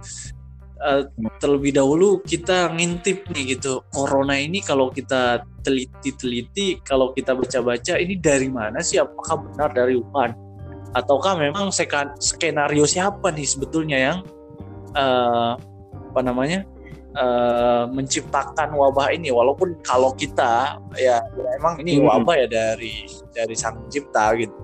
[0.83, 1.03] uh,
[1.43, 8.17] terlebih dahulu kita ngintip nih gitu corona ini kalau kita teliti-teliti kalau kita baca-baca ini
[8.17, 8.97] dari mana sih?
[9.03, 10.33] Apakah benar dari Wuhan?
[10.97, 11.69] Ataukah memang
[12.19, 14.19] skenario siapa nih sebetulnya yang
[14.97, 15.59] uh,
[16.15, 16.65] apa namanya
[17.19, 19.29] uh, menciptakan wabah ini?
[19.29, 23.05] Walaupun kalau kita ya, ya emang ini wabah ya dari
[23.37, 24.57] dari sang pencipta gitu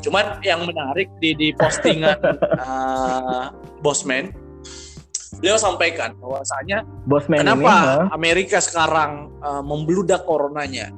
[0.00, 2.18] Cuman yang menarik di di postingan
[2.60, 3.52] uh,
[3.84, 4.32] Bosman
[5.40, 10.92] beliau sampaikan bahwasanya Bosman kenapa ini, Amerika sekarang uh, membludak coronanya.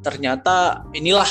[0.00, 1.28] Ternyata inilah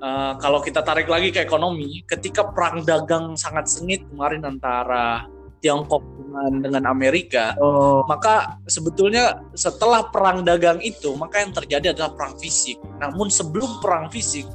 [0.00, 5.26] uh, kalau kita tarik lagi ke ekonomi, ketika perang dagang sangat sengit kemarin antara
[5.58, 8.06] Tiongkok dengan dengan Amerika, oh.
[8.06, 12.78] maka sebetulnya setelah perang dagang itu, maka yang terjadi adalah perang fisik.
[13.02, 14.46] Namun sebelum perang fisik,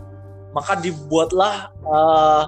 [0.54, 2.46] maka dibuatlah uh,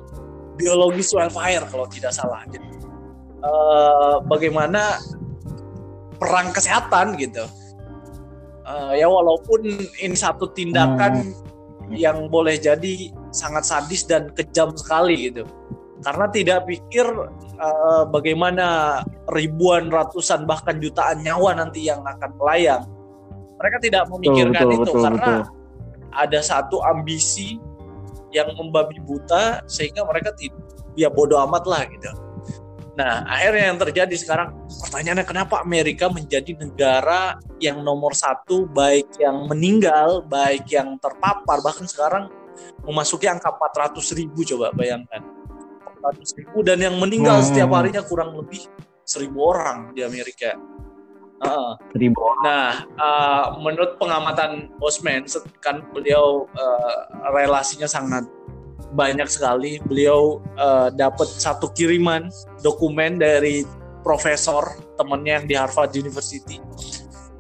[0.56, 2.41] biologis wildfire kalau tidak salah.
[2.48, 2.70] Jadi
[3.44, 5.02] uh, bagaimana
[6.18, 7.44] perang kesehatan gitu.
[8.65, 9.62] Uh, ya walaupun
[10.02, 11.94] ini satu tindakan hmm.
[11.94, 15.46] yang boleh jadi sangat sadis dan kejam sekali gitu.
[16.02, 17.06] Karena tidak pikir
[17.58, 19.02] uh, bagaimana
[19.34, 22.84] ribuan, ratusan bahkan jutaan nyawa nanti yang akan melayang.
[23.56, 25.41] Mereka tidak memikirkan betul, itu betul, karena betul.
[26.13, 27.58] ada satu ambisi
[28.36, 30.60] yang membabi buta sehingga mereka tidak
[31.00, 32.12] ya bodoh amat lah gitu.
[33.00, 39.48] Nah akhirnya yang terjadi sekarang pertanyaannya kenapa Amerika menjadi negara yang nomor satu baik yang
[39.48, 42.28] meninggal baik yang terpapar bahkan sekarang
[42.88, 45.19] memasuki angka 400 ribu coba bayangkan
[46.00, 47.48] 400 ribu dan yang meninggal hmm.
[47.52, 48.63] setiap harinya kurang lebih
[49.04, 50.56] seribu orang di Amerika
[51.43, 51.76] Uh,
[52.43, 55.28] Nah, uh, menurut pengamatan Bosman,
[55.60, 56.95] kan beliau uh,
[57.36, 58.24] relasinya sangat
[58.95, 59.84] banyak sekali.
[59.84, 62.32] Beliau uh, dapat satu kiriman
[62.63, 63.67] dokumen dari
[64.06, 66.63] profesor temannya yang di Harvard University.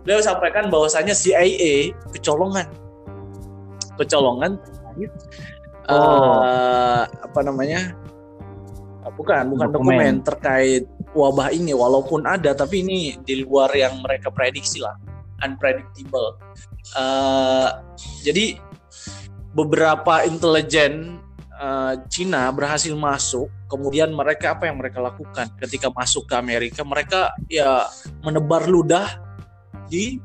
[0.03, 2.67] Beliau sampaikan bahwasanya CIA kecolongan,
[3.95, 4.59] kecolongan,
[5.87, 5.95] oh.
[5.95, 7.95] uh, apa namanya?
[9.15, 10.83] Bukan, bukan dokumen, dokumen terkait
[11.15, 14.99] wabah ini walaupun ada tapi ini di luar yang mereka prediksi lah.
[15.43, 16.39] Unpredictable.
[16.95, 17.79] Uh,
[18.23, 18.59] jadi
[19.55, 21.23] beberapa intelijen
[21.55, 25.51] uh, Cina berhasil masuk kemudian mereka apa yang mereka lakukan?
[25.59, 27.87] Ketika masuk ke Amerika mereka ya
[28.23, 29.25] menebar ludah
[29.85, 30.17] di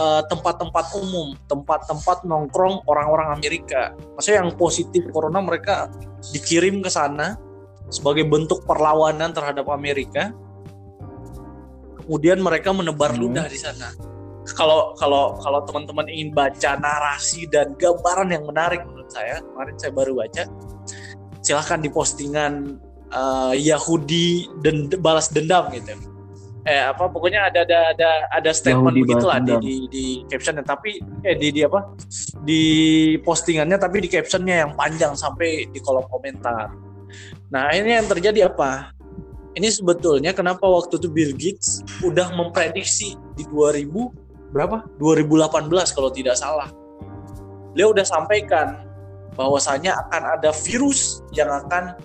[0.00, 3.92] eh, tempat-tempat uh, umum, tempat-tempat nongkrong orang-orang Amerika.
[4.16, 5.92] Maksudnya yang positif corona mereka
[6.32, 7.36] dikirim ke sana,
[7.92, 10.32] sebagai bentuk perlawanan terhadap Amerika.
[12.02, 13.20] Kemudian mereka menebar hmm.
[13.20, 13.92] ludah di sana.
[14.58, 19.92] Kalau kalau kalau teman-teman ingin baca narasi dan gambaran yang menarik menurut saya, kemarin saya
[19.94, 20.50] baru baca,
[21.46, 22.82] silahkan di postingan
[23.14, 25.94] uh, Yahudi dan balas dendam gitu.
[26.62, 30.94] eh apa pokoknya ada ada ada ada statement begitulah di, di di captionnya tapi
[31.26, 31.90] eh di di apa
[32.46, 32.62] di
[33.18, 36.70] postingannya tapi di captionnya yang panjang sampai di kolom komentar
[37.52, 38.92] nah ini yang terjadi apa?
[39.52, 43.92] Ini sebetulnya kenapa waktu itu Bill Gates udah memprediksi di 2000
[44.52, 44.84] berapa?
[44.96, 46.72] 2018 kalau tidak salah.
[47.76, 48.84] Beliau udah sampaikan
[49.36, 51.96] bahwasanya akan ada virus yang akan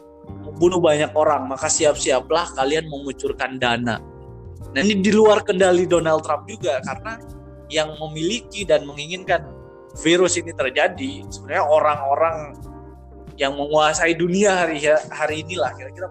[0.43, 1.47] membunuh banyak orang.
[1.47, 3.99] Maka siap-siaplah kalian mengucurkan dana.
[4.75, 7.15] Nah ini di luar kendali Donald Trump juga karena
[7.71, 9.43] yang memiliki dan menginginkan
[9.99, 12.55] virus ini terjadi sebenarnya orang-orang
[13.37, 14.81] yang menguasai dunia hari
[15.13, 16.09] hari inilah kira-kira.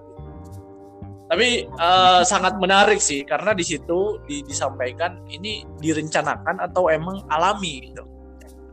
[1.27, 7.91] Tapi uh, sangat menarik sih karena di situ di, disampaikan ini direncanakan atau emang alami
[7.91, 8.07] gitu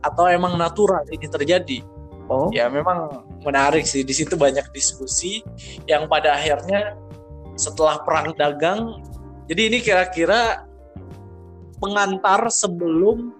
[0.06, 1.78] atau emang natural ini terjadi.
[2.30, 2.48] Oh.
[2.54, 5.42] Ya memang menarik sih di situ banyak diskusi
[5.90, 6.94] yang pada akhirnya
[7.58, 9.02] setelah perang dagang
[9.50, 10.64] jadi ini kira-kira
[11.82, 13.34] pengantar sebelum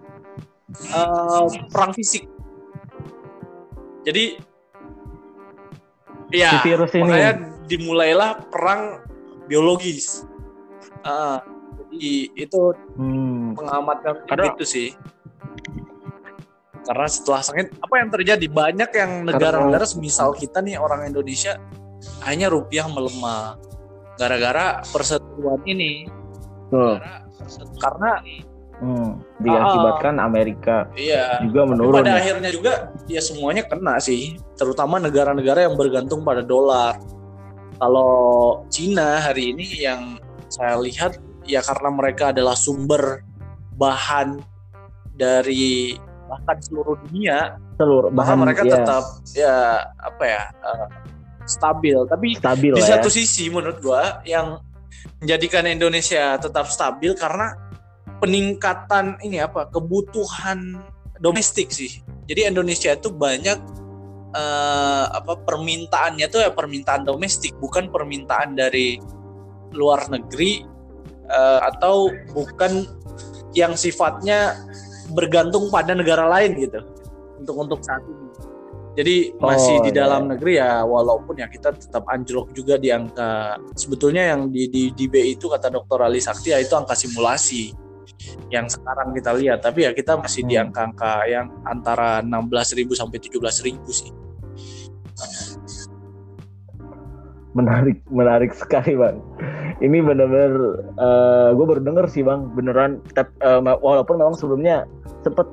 [0.93, 2.29] uh, perang fisik.
[4.05, 4.37] Jadi
[6.33, 7.01] ya virus ini.
[7.05, 7.33] makanya
[7.65, 9.01] dimulailah perang
[9.49, 10.25] biologis.
[11.05, 11.37] Uh,
[11.85, 12.61] jadi itu
[12.97, 13.55] hmm.
[13.57, 14.89] pengamatan Karena, itu sih.
[16.85, 21.57] Karena setelah sakit apa yang terjadi banyak yang negara-negara misal kita nih orang Indonesia
[22.25, 23.57] hanya rupiah melemah
[24.17, 26.05] gara-gara persetujuan ini.
[27.81, 28.21] Karena
[28.81, 32.01] hmm, diakibatkan uh, Amerika iya, juga menurun.
[32.01, 32.19] pada ya.
[32.21, 32.73] akhirnya juga
[33.07, 36.97] ya semuanya kena sih, terutama negara-negara yang bergantung pada dolar.
[37.75, 40.15] Kalau Cina hari ini yang
[40.47, 43.19] saya lihat ya karena mereka adalah sumber
[43.75, 44.39] bahan
[45.15, 48.71] dari bahkan seluruh dunia, seluruh bahan mereka ya.
[48.79, 49.03] tetap
[49.35, 49.55] ya
[49.99, 50.87] apa ya uh,
[51.43, 51.97] stabil.
[52.07, 53.15] Tapi stabil di satu ya.
[53.19, 54.59] sisi menurut gua yang
[55.21, 57.53] menjadikan Indonesia tetap stabil karena
[58.19, 60.79] peningkatan ini apa kebutuhan
[61.19, 62.03] domestik sih.
[62.25, 63.59] Jadi Indonesia itu banyak
[64.35, 68.99] uh, apa permintaannya tuh ya permintaan domestik bukan permintaan dari
[69.75, 70.65] luar negeri
[71.29, 72.87] uh, atau bukan
[73.55, 74.57] yang sifatnya
[75.13, 76.81] bergantung pada negara lain gitu
[77.39, 78.25] untuk untuk saat ini.
[78.95, 80.31] Jadi masih oh, di dalam iya.
[80.31, 85.05] negeri ya walaupun ya kita tetap anjlok juga di angka sebetulnya yang di di, di
[85.11, 85.99] B itu kata Dr.
[86.07, 87.75] Ali Sakti ya itu angka simulasi
[88.53, 90.49] yang sekarang kita lihat tapi ya kita masih hmm.
[90.49, 94.11] di angka-angka yang antara 16.000 sampai 17.000 sih.
[97.55, 99.15] Menarik, menarik sekali bang.
[99.79, 100.53] Ini benar-benar
[100.99, 102.99] uh, gue baru denger sih bang, beneran.
[103.15, 104.83] Uh, walaupun memang sebelumnya
[105.23, 105.47] sempet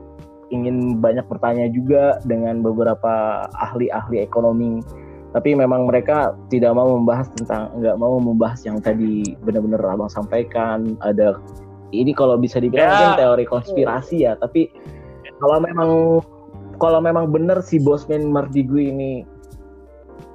[0.53, 4.85] ingin banyak bertanya juga dengan beberapa ahli-ahli ekonomi
[5.33, 10.93] tapi memang mereka tidak mau membahas tentang nggak mau membahas yang tadi benar-benar abang sampaikan
[11.01, 11.41] ada
[11.93, 13.21] ini kalau bisa dibilang ya.
[13.21, 14.73] teori konspirasi ya tapi
[15.39, 15.91] kalau memang
[16.81, 19.23] kalau memang benar si Bosman Mardigu ini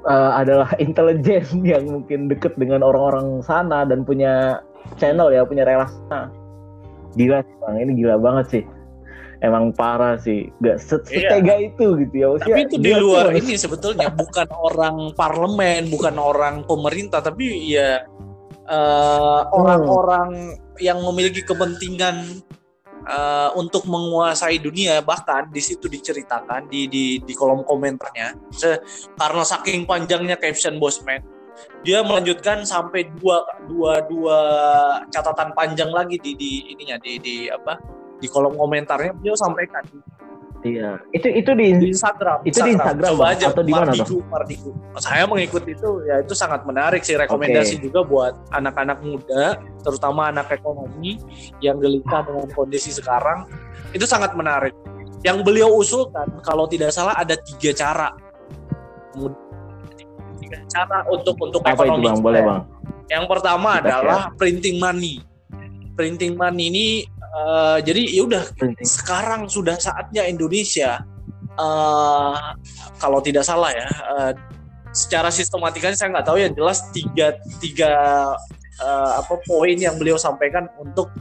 [0.08, 4.62] uh, adalah intelijen yang mungkin deket dengan orang-orang sana dan punya
[4.96, 6.32] channel ya punya relasi nah,
[7.20, 8.64] gila sih bang ini gila banget sih
[9.46, 11.70] emang parah sih gak setega iya.
[11.70, 16.66] itu gitu ya Maksudnya, tapi itu di luar ini sebetulnya bukan orang parlemen bukan orang
[16.66, 18.02] pemerintah tapi ya
[18.66, 20.67] uh, orang-orang hmm.
[20.80, 22.42] Yang memiliki kepentingan
[23.08, 28.36] uh, untuk menguasai dunia bahkan di situ diceritakan di di di kolom komentarnya.
[28.54, 28.82] Se
[29.18, 31.24] karena saking panjangnya caption bosman
[31.82, 34.40] dia melanjutkan sampai dua dua dua
[35.10, 37.80] catatan panjang lagi di di ininya di di apa?
[38.18, 39.86] Di kolom komentarnya beliau sampaikan
[40.68, 42.44] Iya, itu itu di, di Instagram.
[42.44, 44.20] Itu di Instagram Coba aja, atau di mana tuh?
[44.28, 44.76] Mardiku.
[45.00, 47.84] Saya mengikuti itu ya itu sangat menarik sih rekomendasi okay.
[47.88, 51.16] juga buat anak-anak muda, terutama anak ekonomi
[51.64, 53.48] yang gelisah dengan kondisi sekarang.
[53.96, 54.76] Itu sangat menarik.
[55.24, 58.12] Yang beliau usulkan kalau tidak salah ada tiga cara.
[60.38, 62.06] Tiga cara untuk untuk Apa ekonomi.
[62.06, 62.18] Itu bang?
[62.20, 62.62] Boleh bang.
[63.08, 64.36] Yang pertama Kita adalah share.
[64.36, 65.16] printing money.
[65.98, 66.88] Printing money ini
[67.36, 68.44] Uh, jadi ya udah
[68.82, 71.04] sekarang sudah saatnya Indonesia
[71.60, 72.56] uh,
[72.98, 74.32] kalau tidak salah ya uh,
[74.96, 77.92] secara sistematikanya saya nggak tahu yang jelas tiga tiga
[78.80, 81.12] uh, apa poin yang beliau sampaikan untuk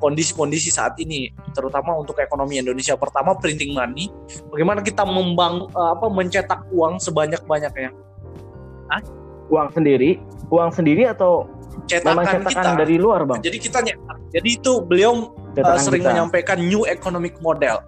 [0.00, 2.96] kondisi-kondisi uh, saat ini terutama untuk ekonomi Indonesia.
[2.96, 4.08] Pertama printing money.
[4.48, 7.92] Bagaimana kita membang uh, apa mencetak uang sebanyak-banyaknya?
[9.52, 10.16] Uang sendiri?
[10.48, 11.44] Uang sendiri atau
[11.88, 12.70] cetakan kita.
[12.78, 13.40] dari luar bang.
[13.42, 16.10] Jadi kita nyetak jadi itu beliau uh, sering kita.
[16.16, 17.84] menyampaikan new economic model.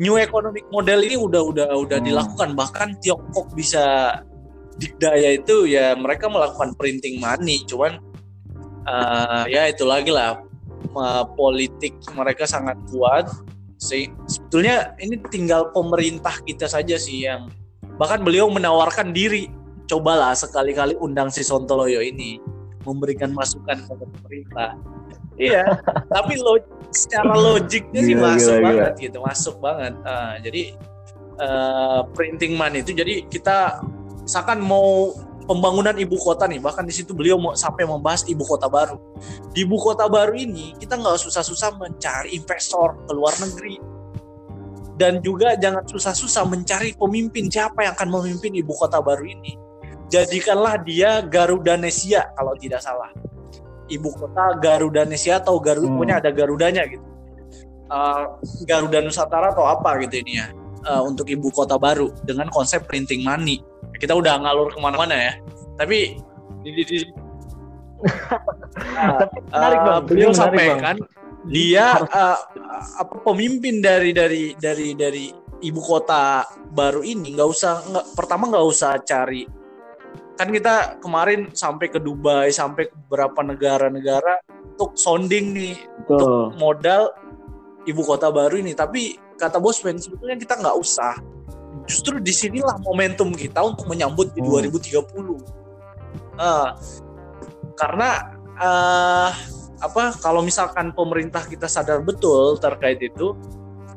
[0.00, 2.08] New economic model ini udah udah udah hmm.
[2.08, 2.48] dilakukan.
[2.56, 4.18] Bahkan Tiongkok bisa
[4.80, 7.62] dikdaya itu ya mereka melakukan printing money.
[7.68, 8.00] Cuman
[8.88, 10.40] uh, ya itu lagi lah.
[10.94, 13.28] Uh, politik mereka sangat kuat.
[13.76, 17.52] Sih sebetulnya ini tinggal pemerintah kita saja sih yang
[18.00, 19.52] bahkan beliau menawarkan diri.
[19.84, 22.40] Cobalah sekali-kali undang si Sontoloyo ini
[22.84, 24.70] memberikan masukan kepada pemerintah.
[25.34, 25.64] Iya.
[26.14, 26.62] Tapi lo
[26.94, 29.04] secara logiknya sih masuk gila, banget gila.
[29.04, 29.94] gitu masuk banget.
[30.06, 30.62] Uh, jadi
[31.42, 33.82] uh, printing money itu jadi kita
[34.22, 35.10] misalkan mau
[35.44, 38.96] pembangunan ibu kota nih bahkan di situ beliau mau sampai membahas ibu kota baru.
[39.50, 43.76] Di ibu kota baru ini kita nggak susah-susah mencari investor ke luar negeri.
[44.94, 49.63] Dan juga jangan susah-susah mencari pemimpin siapa yang akan memimpin ibu kota baru ini
[50.14, 53.10] jadikanlah dia Garuda Nesia kalau tidak salah
[53.90, 55.98] ibu kota Garuda Nesia atau Garuda hmm.
[55.98, 57.04] punya ada Garudanya gitu
[57.90, 60.46] uh, Garuda Nusantara atau apa gitu ini ya
[60.86, 63.58] uh, untuk ibu kota baru dengan konsep printing money
[63.98, 65.32] kita udah ngalur ke mana-mana ya
[65.74, 66.18] tapi
[66.62, 66.98] di, di, di
[68.04, 70.02] uh, menarik bang.
[70.06, 71.50] beliau menarik, sampaikan bang.
[71.50, 72.38] dia uh,
[73.02, 75.26] apa pemimpin dari dari dari dari
[75.64, 79.63] ibu kota baru ini nggak usah nggak pertama nggak usah cari
[80.34, 84.42] kan kita kemarin sampai ke Dubai sampai ke beberapa negara-negara
[84.74, 86.10] untuk sounding nih Betul.
[86.10, 87.02] untuk modal
[87.86, 91.14] ibu kota baru ini tapi kata Bosman sebetulnya kita nggak usah
[91.86, 94.74] justru di sinilah momentum kita untuk menyambut di hmm.
[94.74, 95.04] 2030
[96.38, 96.70] uh,
[97.78, 98.10] karena
[98.58, 99.30] uh,
[99.82, 103.36] apa kalau misalkan pemerintah kita sadar betul terkait itu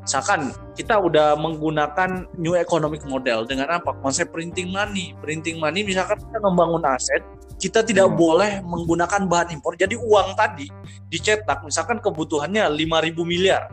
[0.07, 3.91] misalkan kita udah menggunakan new economic model dengan apa?
[3.99, 5.11] Konsep printing money.
[5.19, 7.19] Printing money misalkan kita membangun aset
[7.57, 8.15] kita tidak hmm.
[8.15, 9.75] boleh menggunakan bahan impor.
[9.75, 10.71] Jadi uang tadi
[11.11, 13.67] dicetak misalkan kebutuhannya 5.000 miliar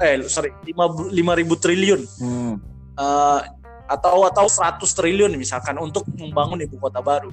[0.00, 2.00] eh sorry 5.000 triliun.
[2.18, 2.54] Hmm.
[2.96, 3.40] uh,
[3.86, 7.30] atau atau 100 triliun misalkan untuk membangun ibu kota baru.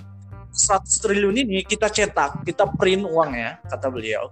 [0.53, 4.29] 100 triliun ini kita cetak kita print uang ya kata beliau.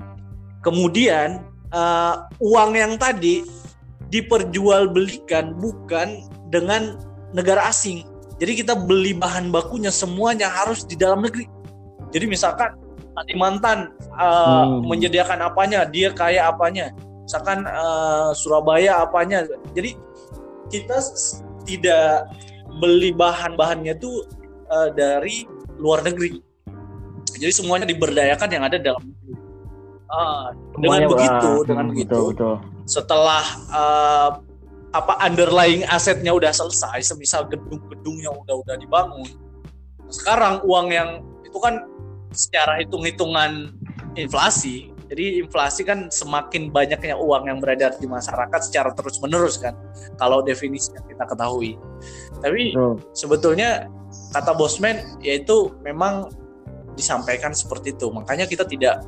[0.61, 1.41] Kemudian
[1.74, 3.41] uh, uang yang tadi
[4.12, 6.99] diperjualbelikan bukan dengan
[7.32, 8.03] negara asing.
[8.38, 11.47] Jadi kita beli bahan bakunya semuanya harus di dalam negeri.
[12.12, 12.76] Jadi misalkan
[13.12, 14.88] Kalimantan uh, hmm.
[14.88, 16.95] menyediakan apanya, dia kaya apanya.
[17.28, 19.43] Misalkan uh, Surabaya apanya.
[19.76, 19.99] Jadi
[20.72, 20.95] kita
[21.68, 22.32] tidak
[22.80, 24.24] beli bahan-bahannya itu
[24.72, 25.43] uh, dari
[25.76, 26.39] luar negeri.
[27.36, 29.41] Jadi semuanya diberdayakan yang ada dalam negeri.
[30.12, 34.30] Uh, dengan begitu, dengan hmm, begitu, betul, betul setelah uh,
[34.91, 39.24] apa underlying asetnya udah selesai, semisal gedung-gedungnya udah udah dibangun,
[40.12, 41.09] sekarang uang yang
[41.47, 41.88] itu kan
[42.36, 43.72] secara hitung-hitungan
[44.20, 49.80] inflasi, jadi inflasi kan semakin banyaknya uang yang beredar di masyarakat secara terus-menerus kan,
[50.20, 51.80] kalau definisi yang kita ketahui.
[52.43, 53.16] Tapi hmm.
[53.16, 53.88] sebetulnya
[54.36, 56.28] kata Bosman yaitu memang
[56.99, 58.99] disampaikan seperti itu, makanya kita tidak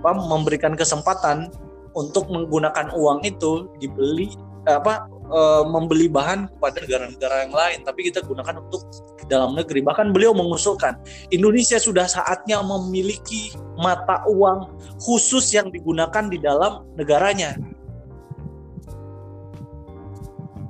[0.00, 1.52] apa memberikan kesempatan
[1.92, 4.32] untuk menggunakan uang itu dibeli
[4.68, 7.78] apa e, membeli bahan kepada negara-negara yang lain.
[7.84, 8.82] Tapi kita gunakan untuk
[9.30, 9.80] dalam negeri.
[9.80, 10.98] Bahkan beliau mengusulkan
[11.30, 17.56] Indonesia sudah saatnya memiliki mata uang khusus yang digunakan di dalam negaranya.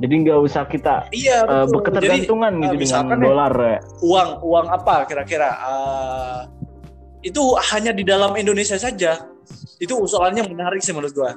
[0.00, 3.78] Jadi nggak usah kita iya, uh, berketergantungan jadi, gitu uh, dengan dolar ya.
[4.00, 5.52] uang uang apa kira-kira?
[5.60, 6.48] Uh,
[7.20, 7.42] itu
[7.72, 9.28] hanya di dalam Indonesia saja.
[9.80, 11.32] Itu usulannya menarik sih menurut gua.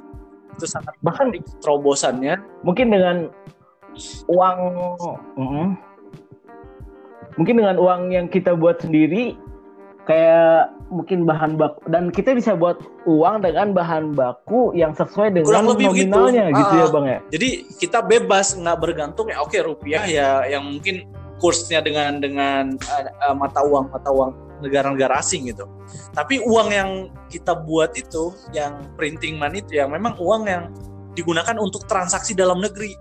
[0.56, 3.18] Itu sangat bahkan menarik, terobosannya mungkin dengan
[4.30, 4.58] uang
[5.38, 5.68] mm,
[7.38, 9.38] mungkin dengan uang yang kita buat sendiri
[10.04, 12.76] kayak mungkin bahan baku dan kita bisa buat
[13.08, 17.20] uang dengan bahan baku yang sesuai dengan Kurang lebih nominalnya gitu, gitu ya bang ya?
[17.32, 21.08] Jadi kita bebas nggak bergantung ya oke rupiah ya yang mungkin
[21.40, 22.76] kursnya dengan dengan
[23.24, 24.32] uh, mata uang mata uang
[24.64, 25.68] negara-negara asing gitu.
[26.16, 26.90] Tapi uang yang
[27.28, 30.72] kita buat itu, yang printing money itu, yang memang uang yang
[31.14, 32.96] digunakan untuk transaksi dalam negeri.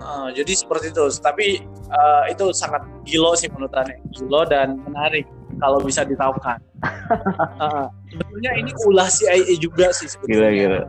[0.00, 1.04] Uh, jadi seperti itu.
[1.20, 1.60] Tapi
[1.92, 5.28] uh, itu sangat gilo sih menurut saya, gilo dan menarik
[5.60, 6.58] kalau bisa ditahukan.
[7.60, 10.48] uh, sebetulnya ini ulah CIA juga sih sebetulnya.
[10.48, 10.82] Gila, gila.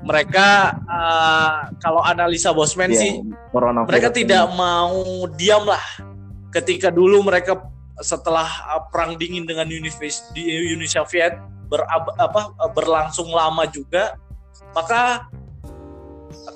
[0.00, 0.48] Mereka
[0.88, 3.12] uh, kalau analisa Bosman yeah, sih,
[3.86, 4.56] mereka tidak ini.
[4.58, 4.98] mau
[5.38, 5.84] diam lah.
[6.50, 7.62] Ketika dulu mereka
[8.00, 9.88] setelah uh, perang dingin dengan Uni,
[10.34, 10.42] di
[10.74, 11.36] Uni Soviet
[11.70, 11.86] ber,
[12.18, 14.18] apa, berlangsung lama juga,
[14.74, 15.30] maka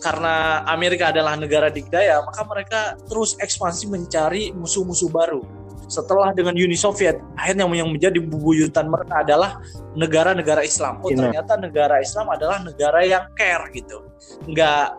[0.00, 5.40] karena Amerika adalah negara dikdaya, maka mereka terus ekspansi mencari musuh-musuh baru.
[5.84, 9.60] Setelah dengan Uni Soviet, akhirnya yang menjadi bubuyutan mereka adalah
[9.92, 11.04] negara-negara Islam.
[11.04, 14.00] Oh ternyata negara Islam adalah negara yang care gitu,
[14.48, 14.96] nggak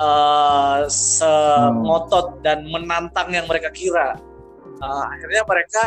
[0.00, 4.16] uh, sengotot dan menantang yang mereka kira
[4.80, 5.84] uh, akhirnya mereka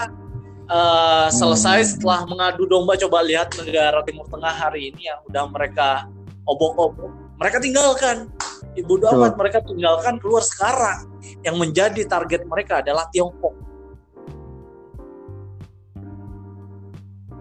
[0.69, 1.89] uh, selesai hmm.
[1.97, 6.07] setelah mengadu domba coba lihat negara Timur Tengah hari ini yang udah mereka
[6.47, 8.31] obok-obok mereka tinggalkan
[8.77, 11.09] ibu amat mereka tinggalkan keluar sekarang
[11.41, 13.67] yang menjadi target mereka adalah Tiongkok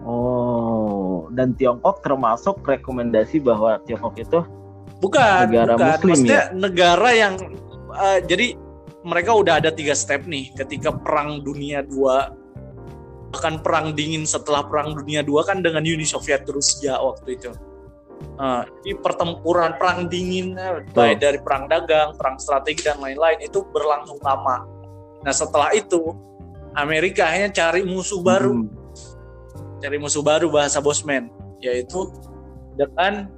[0.07, 4.39] Oh, dan Tiongkok termasuk rekomendasi bahwa Tiongkok itu
[5.03, 5.87] bukan negara bukan.
[5.91, 6.55] Muslim Maksudnya ya?
[6.55, 7.33] negara yang
[7.91, 8.55] uh, jadi
[9.07, 12.35] mereka udah ada tiga step nih ketika perang dunia dua
[13.31, 17.51] bahkan perang dingin setelah perang dunia dua kan dengan Uni Soviet Rusia waktu itu.
[18.37, 20.81] Uh, jadi pertempuran perang dingin oh.
[20.91, 24.65] baik dari perang dagang, perang strategi dan lain-lain itu berlangsung lama.
[25.21, 26.17] Nah setelah itu
[26.73, 28.53] Amerika akhirnya cari musuh baru.
[28.53, 28.77] Hmm
[29.81, 31.29] cari musuh baru bahasa bosman
[31.61, 32.09] yaitu
[32.77, 33.29] dengan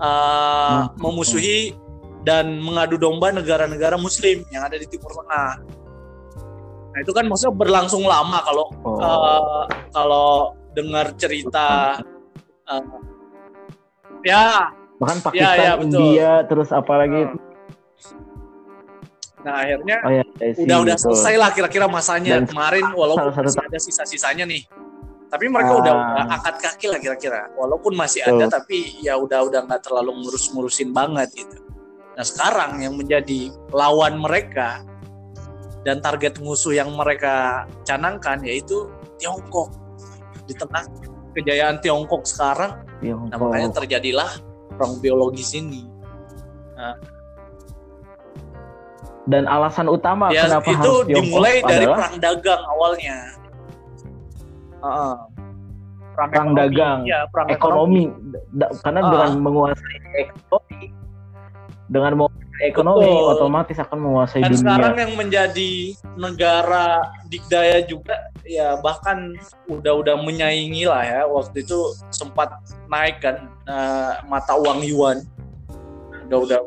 [0.00, 1.00] uh, hmm.
[1.00, 1.76] memusuhi
[2.22, 5.58] dan mengadu domba negara-negara muslim yang ada di timur tengah.
[6.92, 9.00] Nah itu kan maksudnya berlangsung lama kalau oh.
[9.00, 11.98] uh, kalau dengar cerita
[12.70, 12.82] uh,
[14.22, 14.70] ya.
[15.02, 15.98] Bahkan ya, Pakistan, ya, ya, betul.
[15.98, 17.34] India, terus apalagi uh.
[19.42, 20.24] Nah akhirnya oh, ya,
[20.62, 22.38] udah udah selesai lah kira-kira masanya.
[22.38, 24.62] Dan kemarin walaupun masih ada sisa-sisanya nih.
[25.26, 27.50] Tapi mereka uh, udah, udah angkat kaki lah kira-kira.
[27.58, 31.61] Walaupun masih uh, ada tapi ya udah udah nggak terlalu ngurus-ngurusin banget gitu
[32.12, 34.84] nah sekarang yang menjadi lawan mereka
[35.82, 38.86] dan target musuh yang mereka canangkan yaitu
[39.18, 39.70] Tiongkok.
[40.46, 40.82] Di tengah
[41.34, 43.30] kejayaan Tiongkok sekarang Tiongkok.
[43.30, 44.30] nah makanya terjadilah
[44.74, 45.86] perang biologis ini.
[46.74, 46.98] Nah,
[49.30, 51.98] dan alasan utama ya, kenapa itu harus dimulai dari adalah...
[51.98, 53.16] perang dagang awalnya.
[54.82, 55.14] Uh,
[56.18, 58.80] perang, perang ekonomi, dagang, ya, perang ekonomi, ekonomi.
[58.82, 59.10] karena uh.
[59.14, 59.96] dengan menguasai
[60.26, 60.61] ekonomi,
[61.92, 63.32] dengan menguasai ekonomi Betul.
[63.36, 64.62] otomatis akan menguasai Dan dunia.
[64.64, 65.72] sekarang yang menjadi
[66.16, 66.86] negara
[67.28, 69.36] dikdaya juga, ya bahkan
[69.68, 71.20] udah-udah menyaingi lah ya.
[71.28, 72.56] Waktu itu sempat
[72.88, 75.20] naik kan uh, mata uang yuan,
[76.32, 76.64] udah-udah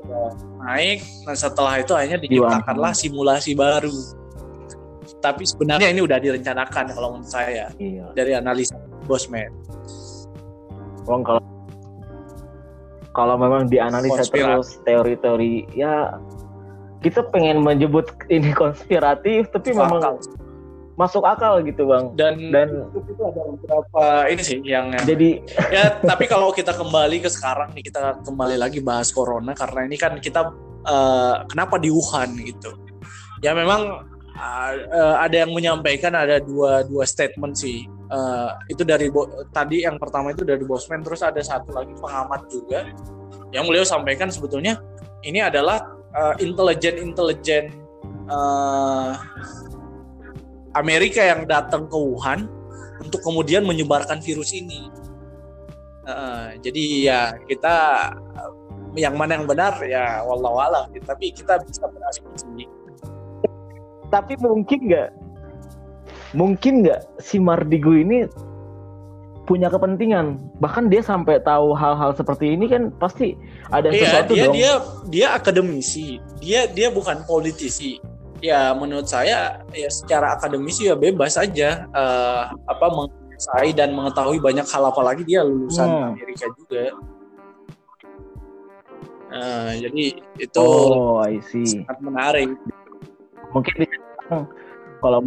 [0.61, 1.01] naik.
[1.25, 4.23] Nah setelah itu hanya diciptakanlah simulasi baru
[5.25, 8.05] tapi sebenarnya ini udah direncanakan kalau menurut saya iya.
[8.13, 8.77] dari analisa
[9.09, 9.49] Bosman.
[11.09, 11.41] Wong kalau
[13.15, 16.19] kalau memang dianalisa terus teori-teori ya
[16.99, 20.15] kita pengen menyebut ini konspiratif tapi masuk memang akal.
[20.95, 25.39] masuk akal gitu bang dan dan itu ada beberapa ini sih yang jadi
[25.75, 29.95] ya tapi kalau kita kembali ke sekarang nih kita kembali lagi bahas corona karena ini
[29.95, 30.51] kan kita
[30.83, 32.75] uh, kenapa di Wuhan gitu
[33.43, 37.87] ya memang uh, ada yang menyampaikan ada dua dua statement sih.
[38.15, 39.11] Uh, itu dari
[39.51, 42.87] tadi yang pertama itu dari Bosman terus ada satu lagi pengamat juga.
[43.51, 44.79] Yang beliau sampaikan sebetulnya
[45.27, 45.83] ini adalah
[46.15, 47.75] uh, intelijen intelijen
[48.31, 49.19] uh,
[50.79, 52.47] Amerika yang datang ke Wuhan
[53.03, 54.87] untuk kemudian menyebarkan virus ini.
[56.07, 57.75] Uh, jadi ya kita
[58.95, 62.63] yang mana yang benar ya wallahualam tapi kita bisa berasumsi
[64.07, 65.09] tapi mungkin nggak
[66.35, 68.27] mungkin nggak si Mardigu ini
[69.45, 70.41] punya kepentingan.
[70.59, 73.37] Bahkan dia sampai tahu hal-hal seperti ini kan pasti
[73.69, 74.55] ada iya, sesuatu dia, dong.
[74.57, 74.73] dia
[75.07, 76.19] dia akademisi.
[76.41, 78.01] Dia dia bukan politisi.
[78.43, 84.67] Ya menurut saya ya secara akademisi ya bebas aja uh, apa menguasai dan mengetahui banyak
[84.67, 86.05] hal apalagi dia lulusan hmm.
[86.13, 86.85] Amerika juga.
[89.35, 90.05] Uh, jadi
[90.39, 91.83] itu oh, I see.
[91.85, 92.49] sangat menarik.
[93.51, 93.87] Mungkin
[94.99, 95.19] kalau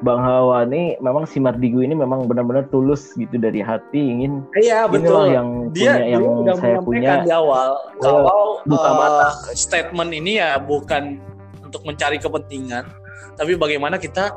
[0.00, 4.88] Bang Hawa ini memang si Mardigu ini memang benar-benar tulus gitu dari hati ingin iya
[4.88, 5.28] betul.
[5.28, 7.12] yang dia, punya yang udah saya punya.
[7.20, 7.68] di awal
[8.00, 9.28] kalau buka uh, mata.
[9.52, 11.20] statement ini ya bukan
[11.60, 12.88] untuk mencari kepentingan
[13.36, 14.36] tapi bagaimana kita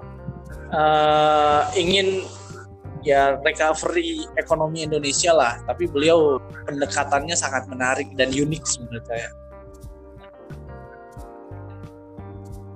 [0.72, 2.28] uh, ingin
[3.04, 5.60] ya recovery ekonomi Indonesia lah.
[5.68, 9.06] Tapi beliau pendekatannya sangat menarik dan unik menurut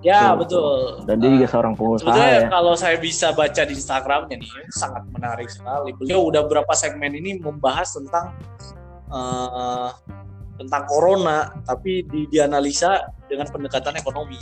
[0.06, 1.02] Ya betul.
[1.10, 2.46] Dan dia juga seorang pengusaha ya.
[2.48, 5.90] Kalau saya bisa baca di Instagramnya nih sangat menarik sekali.
[5.98, 8.38] Beliau udah berapa segmen ini membahas tentang
[9.10, 9.90] uh,
[10.58, 14.38] tentang corona, tapi di, dianalisa dengan pendekatan ekonomi.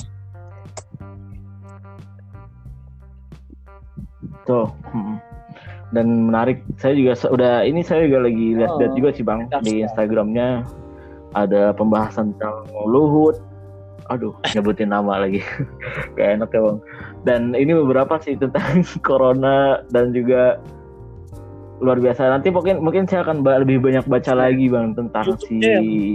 [4.43, 4.67] Tuh.
[4.91, 5.17] Hmm.
[5.95, 6.67] Dan menarik.
[6.75, 10.67] Saya juga udah ini saya juga lagi lihat-lihat oh, juga sih bang di Instagramnya
[11.35, 13.39] ada pembahasan tentang Luhut,
[14.09, 15.41] aduh nyebutin nama lagi
[16.17, 16.77] gak enak ya bang
[17.25, 20.61] dan ini beberapa sih tentang corona dan juga
[21.83, 25.59] luar biasa nanti mungkin mungkin saya akan lebih banyak baca lagi bang tentang si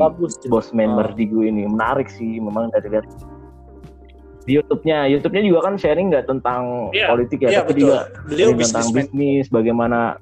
[0.01, 1.15] bagus, bos member oh.
[1.15, 3.05] Digu ini menarik sih memang dari lihat
[4.49, 5.05] di YouTube-nya.
[5.13, 7.13] YouTube-nya juga kan sharing nggak tentang yeah.
[7.13, 7.83] politik ya, yeah, tapi betul.
[7.85, 10.17] juga Beliau tentang bisnis, bagaimana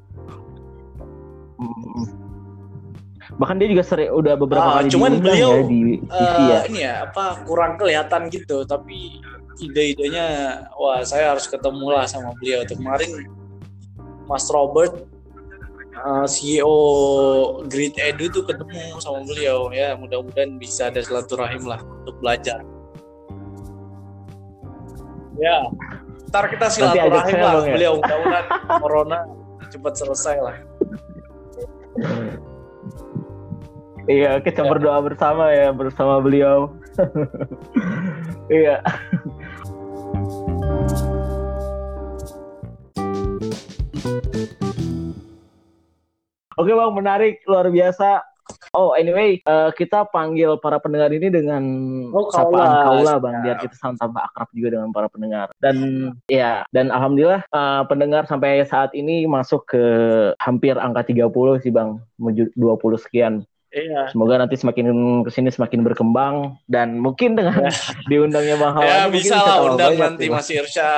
[3.39, 6.59] bahkan dia juga sering udah beberapa uh, kali cuman beliau ya di TV uh, ya.
[6.66, 9.22] ini ya apa kurang kelihatan gitu tapi
[9.62, 10.26] ide-idenya
[10.74, 13.30] wah saya harus ketemu lah sama beliau tuh kemarin
[14.26, 15.07] Mas Robert
[16.03, 16.74] uh, CEO
[17.70, 22.59] Grid Edu tuh ketemu sama beliau ya mudah-mudahan bisa ada silaturahim lah untuk belajar
[25.39, 25.62] ya
[26.26, 27.70] ntar kita silaturahim lah ya?
[27.70, 28.47] beliau mudah-mudahan
[28.82, 29.18] corona
[29.70, 30.57] cepat selesai lah
[34.09, 34.68] Iya, kita ya.
[34.72, 36.72] berdoa bersama ya bersama beliau.
[38.48, 38.80] iya.
[46.59, 48.24] Oke bang, menarik, luar biasa.
[48.72, 51.62] Oh, anyway, uh, kita panggil para pendengar ini dengan
[52.12, 55.52] oh, sapaan kaula bang, biar kita sama-sama akrab juga dengan para pendengar.
[55.61, 59.84] Dan ya, dan alhamdulillah uh, pendengar sampai saat ini masuk ke
[60.40, 61.28] hampir angka 30
[61.61, 63.34] sih bang, menuju 20 sekian.
[63.68, 64.08] Iya.
[64.08, 64.86] Semoga nanti semakin
[65.28, 67.68] ke sini semakin berkembang dan mungkin dengan
[68.10, 68.88] diundangnya Bang Hawan.
[68.88, 70.96] Ya bisa lah undang nanti Mas Irsya.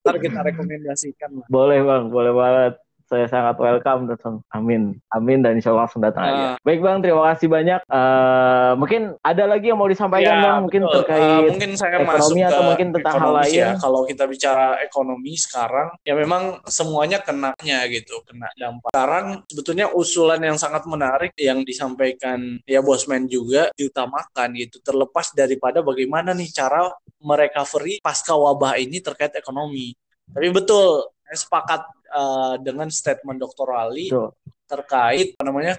[0.00, 1.46] Ntar kita rekomendasikan lah.
[1.52, 2.74] Boleh Bang, boleh banget
[3.08, 4.44] saya sangat welcome datang.
[4.52, 5.00] Amin.
[5.16, 6.28] Amin dan insya Allah langsung datang uh.
[6.28, 6.44] aja.
[6.60, 7.80] Baik Bang, terima kasih banyak.
[7.88, 10.94] Uh, mungkin ada lagi yang mau disampaikan ya, Bang, mungkin betul.
[11.00, 13.56] terkait uh, mungkin saya ekonomi atau mungkin tentang hal lain.
[13.56, 13.70] Ya.
[13.80, 18.92] Kalau kita bicara ekonomi sekarang, ya memang semuanya kenanya gitu, kena dampak.
[18.92, 25.80] Sekarang sebetulnya usulan yang sangat menarik yang disampaikan ya Bosman juga diutamakan gitu, terlepas daripada
[25.80, 26.92] bagaimana nih cara
[27.24, 29.96] merecovery pasca wabah ini terkait ekonomi.
[30.28, 33.68] Tapi betul, saya sepakat uh, dengan statement Dr.
[33.76, 34.32] Ali Betul.
[34.64, 35.76] terkait apa namanya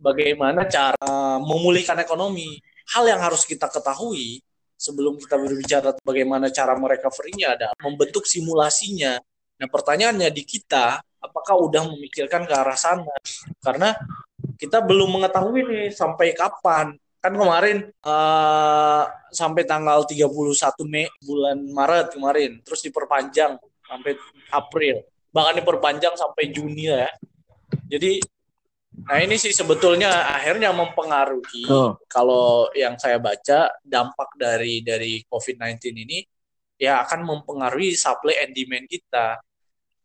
[0.00, 2.56] bagaimana cara memulihkan ekonomi.
[2.96, 4.40] Hal yang harus kita ketahui
[4.76, 9.20] sebelum kita berbicara bagaimana cara merecovery-nya adalah membentuk simulasinya.
[9.60, 13.14] Nah, pertanyaannya di kita, apakah udah memikirkan ke arah sana?
[13.60, 13.96] Karena
[14.60, 16.96] kita belum mengetahui nih sampai kapan.
[17.20, 20.28] Kan kemarin uh, sampai tanggal 31
[20.84, 24.12] Mei bulan Maret kemarin, terus diperpanjang sampai
[24.50, 25.04] April
[25.34, 27.10] bahkan diperpanjang sampai Juni ya
[27.88, 28.22] jadi
[28.94, 31.98] nah ini sih sebetulnya akhirnya mempengaruhi oh.
[32.06, 36.22] kalau yang saya baca dampak dari dari COVID-19 ini
[36.78, 39.42] ya akan mempengaruhi supply and demand kita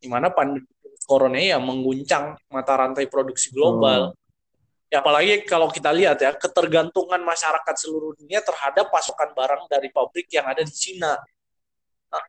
[0.01, 0.65] di mana pandemi
[1.09, 4.13] corona ya mengguncang mata rantai produksi global.
[4.13, 4.17] Oh.
[4.93, 10.29] Ya apalagi kalau kita lihat ya ketergantungan masyarakat seluruh dunia terhadap pasokan barang dari pabrik
[10.33, 11.13] yang ada di Cina.
[12.09, 12.23] Nah,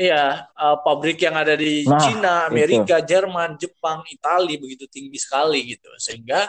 [0.00, 3.12] Iya, uh, pabrik yang ada di nah, Cina, Amerika, itu.
[3.12, 5.92] Jerman, Jepang, Italia begitu tinggi sekali gitu.
[6.00, 6.48] Sehingga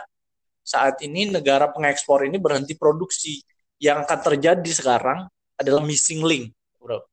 [0.63, 3.43] saat ini negara pengekspor ini berhenti produksi.
[3.81, 5.27] Yang akan terjadi sekarang
[5.59, 7.03] adalah missing link, bro.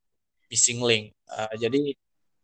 [0.47, 1.11] Missing link.
[1.27, 1.91] Uh, jadi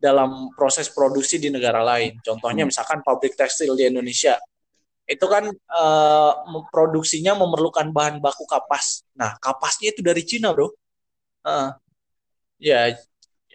[0.02, 2.18] dalam proses produksi di negara lain.
[2.18, 2.74] Contohnya hmm.
[2.74, 4.34] misalkan pabrik tekstil di Indonesia.
[5.06, 6.32] Itu kan uh,
[6.74, 9.06] produksinya memerlukan bahan baku kapas.
[9.14, 10.72] Nah, kapasnya itu dari Cina, bro.
[11.46, 11.70] Uh,
[12.58, 12.90] ya,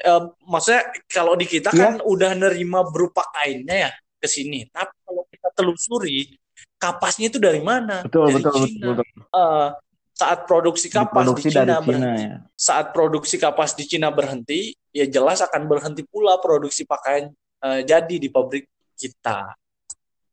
[0.05, 1.81] uh, maksudnya kalau di kita yeah.
[1.81, 4.67] kan udah nerima berupa kainnya ya ke sini.
[4.69, 6.35] Tapi kalau kita telusuri
[6.79, 8.03] kapasnya itu dari mana?
[8.03, 8.67] Betul, dari betul, Cina.
[8.67, 9.21] betul, betul.
[9.35, 9.67] Uh,
[10.19, 12.35] saat produksi kapas di Cina, Cina berhenti, ya.
[12.59, 17.31] saat produksi kapas di Cina berhenti, ya jelas akan berhenti pula produksi pakaian
[17.63, 18.67] uh, jadi di pabrik
[18.99, 19.55] kita.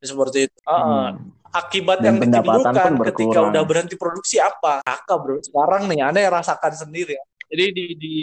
[0.03, 0.59] Seperti itu.
[0.67, 1.15] Uh, hmm.
[1.55, 4.83] Akibat Dan yang ditimbulkan ketika udah berhenti produksi apa?
[4.85, 7.25] Kakak bro, sekarang nih, aneh rasakan sendiri ya.
[7.47, 8.15] Jadi di, di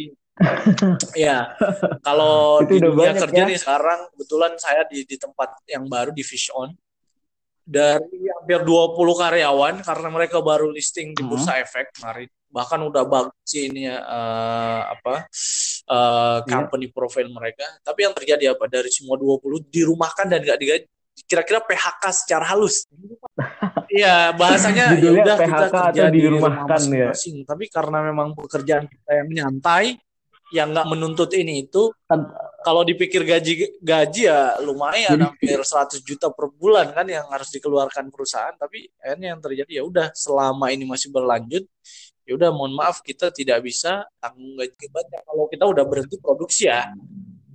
[1.14, 1.54] ya
[2.08, 3.50] kalau di dunia kerja ya?
[3.50, 6.74] nih sekarang kebetulan saya di di tempat yang baru di Fish On
[7.64, 11.64] dari hampir 20 karyawan karena mereka baru listing di Bursa hmm.
[11.64, 15.26] Efek kemarin bahkan udah bagus ini ya uh, apa
[15.90, 16.94] uh, company yeah.
[16.94, 20.86] profile mereka tapi yang terjadi apa dari semua 20 dirumahkan dan gak digaji
[21.26, 22.86] kira-kira PHK secara halus
[23.94, 27.46] Iya bahasanya ya udah kita kerja di rumah masing-masing ya.
[27.46, 30.02] tapi karena memang pekerjaan kita yang nyantai
[30.54, 31.90] yang nggak menuntut ini itu
[32.62, 38.14] kalau dipikir gaji gaji ya lumayan hampir 100 juta per bulan kan yang harus dikeluarkan
[38.14, 38.54] perusahaan.
[38.54, 41.66] Tapi akhirnya yang terjadi ya udah selama ini masih berlanjut
[42.24, 46.72] ya udah mohon maaf kita tidak bisa tanggung gaji akibatnya kalau kita udah berhenti produksi
[46.72, 46.88] ya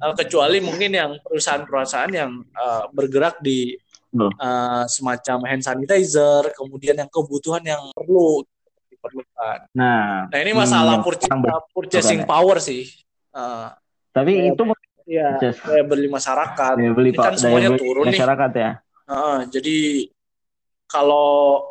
[0.04, 3.72] uh, kecuali mungkin yang perusahaan-perusahaan yang uh, bergerak di
[4.16, 8.44] uh, semacam hand sanitizer kemudian yang kebutuhan yang perlu
[8.98, 9.58] diperlukan.
[9.78, 11.40] Nah, nah ini masalah purchasing,
[11.70, 12.90] purchasing power sih.
[13.30, 13.70] Uh,
[14.10, 14.62] Tapi daya, itu
[15.06, 16.74] ya daya beli masyarakat.
[16.74, 18.62] Daya beli, ini kan semuanya turun masyarakat nih.
[18.66, 18.72] ya.
[19.08, 19.78] Uh, jadi
[20.90, 21.64] kalau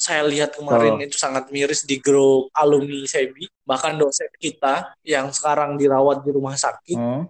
[0.00, 1.04] saya lihat kemarin oh.
[1.04, 6.56] itu sangat miris di grup alumni Sebi, bahkan dosen kita yang sekarang dirawat di rumah
[6.56, 6.96] sakit.
[6.96, 7.28] Hmm.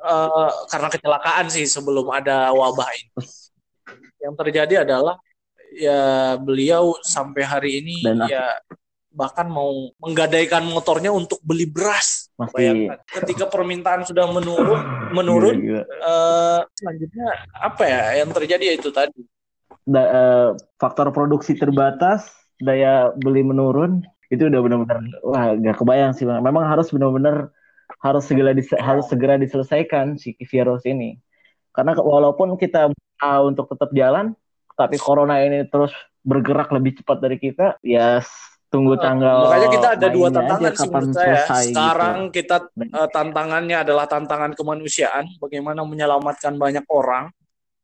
[0.00, 3.10] Uh, karena kecelakaan sih sebelum ada wabah ini.
[4.20, 5.18] Yang terjadi adalah
[5.74, 8.58] ya beliau sampai hari ini Dan ya
[9.10, 12.30] bahkan mau menggadaikan motornya untuk beli beras.
[12.38, 13.02] Bayangkan.
[13.10, 15.98] Ketika permintaan sudah menurun, menurun, gila, gila.
[15.98, 17.26] Uh, selanjutnya
[17.58, 19.20] apa ya yang terjadi itu tadi.
[19.82, 20.48] Da, uh,
[20.78, 22.30] faktor produksi terbatas,
[22.62, 26.38] daya beli menurun, itu udah benar-benar wah gak kebayang sih bang.
[26.38, 27.50] Memang harus benar-benar
[27.98, 31.18] harus segera dise harus segera diselesaikan si virus ini.
[31.74, 34.38] Karena walaupun kita uh, untuk tetap jalan,
[34.80, 35.92] tapi corona ini terus
[36.24, 38.24] bergerak lebih cepat dari kita, ya
[38.70, 39.50] tunggu tanggal.
[39.50, 41.42] Makanya kita ada dua tantangan sih menurut saya.
[41.42, 41.74] Gitu.
[41.74, 42.34] Sekarang gitu.
[42.38, 42.56] kita
[42.94, 47.28] uh, tantangannya adalah tantangan kemanusiaan, bagaimana menyelamatkan banyak orang.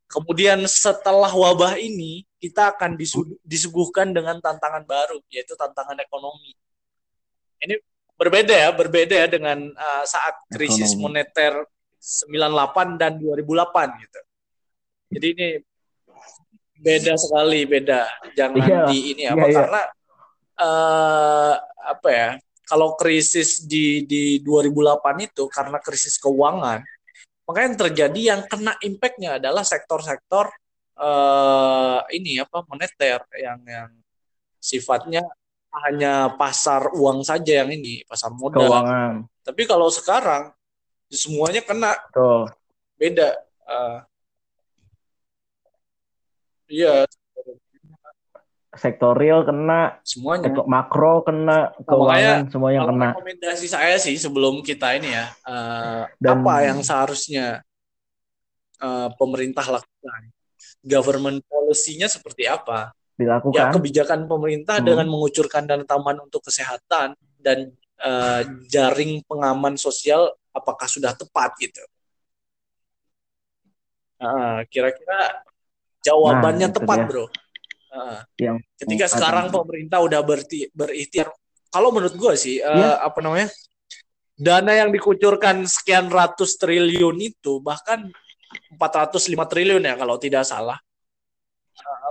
[0.07, 2.95] Kemudian setelah wabah ini kita akan
[3.43, 6.55] disuguhkan dengan tantangan baru, yaitu tantangan ekonomi.
[7.59, 7.75] Ini
[8.15, 11.27] berbeda ya, berbeda ya dengan uh, saat krisis ekonomi.
[11.27, 11.67] moneter
[11.99, 14.21] 98 dan 2008 gitu.
[15.11, 15.49] Jadi ini
[16.81, 18.07] beda sekali, beda.
[18.37, 19.57] Jangan iya, di ini apa iya, iya.
[19.61, 19.83] karena
[20.61, 21.55] uh,
[21.87, 22.29] apa ya
[22.67, 26.83] kalau krisis di di 2008 itu karena krisis keuangan
[27.47, 30.51] makanya yang terjadi yang kena impactnya adalah sektor-sektor
[30.99, 33.91] uh, ini apa moneter yang yang
[34.59, 35.23] sifatnya
[35.87, 39.15] hanya pasar uang saja yang ini pasar modal keuangan.
[39.47, 40.51] tapi kalau sekarang
[41.07, 42.51] semuanya kena Tuh.
[42.99, 43.31] beda
[43.71, 44.03] uh,
[46.67, 47.07] iya
[48.77, 50.53] sektor real kena, semuanya.
[50.69, 53.09] Makro kena, keuangan semuanya kena.
[53.17, 57.65] Rekomendasi saya sih sebelum kita ini ya, uh, Dan, apa yang seharusnya
[58.79, 60.23] uh, pemerintah lakukan?
[60.87, 62.95] Government policy-nya seperti apa?
[63.17, 63.57] Dilakukan.
[63.57, 64.87] Ya kebijakan pemerintah hmm.
[64.87, 67.73] dengan mengucurkan dana tambahan untuk kesehatan dan
[68.05, 71.83] uh, jaring pengaman sosial apakah sudah tepat gitu?
[74.73, 75.45] Kira-kira
[76.07, 77.09] jawabannya nah, tepat, dia.
[77.11, 77.27] bro.
[78.37, 81.33] Yang ketika sekarang pemerintah udah berti, berikhtiar.
[81.73, 82.91] Kalau menurut gue sih uh, ya.
[83.03, 83.51] apa namanya
[84.37, 88.09] dana yang dikucurkan sekian ratus triliun itu bahkan
[88.77, 90.79] 405 triliun ya kalau tidak salah.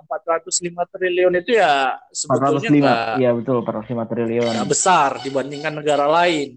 [0.05, 4.53] 405 triliun itu ya sebetulnya 405, enggak, ya betul 405 triliun.
[4.69, 6.53] besar dibandingkan negara lain.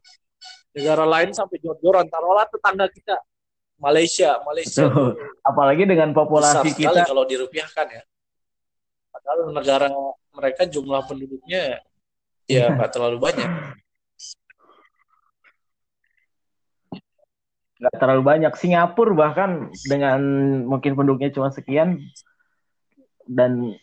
[0.76, 3.16] Negara lain sampai jor-joran taruhlah tetangga kita
[3.78, 4.84] Malaysia Malaysia
[5.48, 8.02] apalagi dengan populasi kita kalau dirupiahkan ya
[9.18, 9.88] Padahal negara
[10.30, 11.82] mereka jumlah penduduknya
[12.46, 13.50] ya nggak terlalu banyak.
[17.78, 18.52] Nggak terlalu banyak.
[18.54, 20.20] Singapura bahkan dengan
[20.64, 21.98] mungkin penduduknya cuma sekian
[23.28, 23.74] dan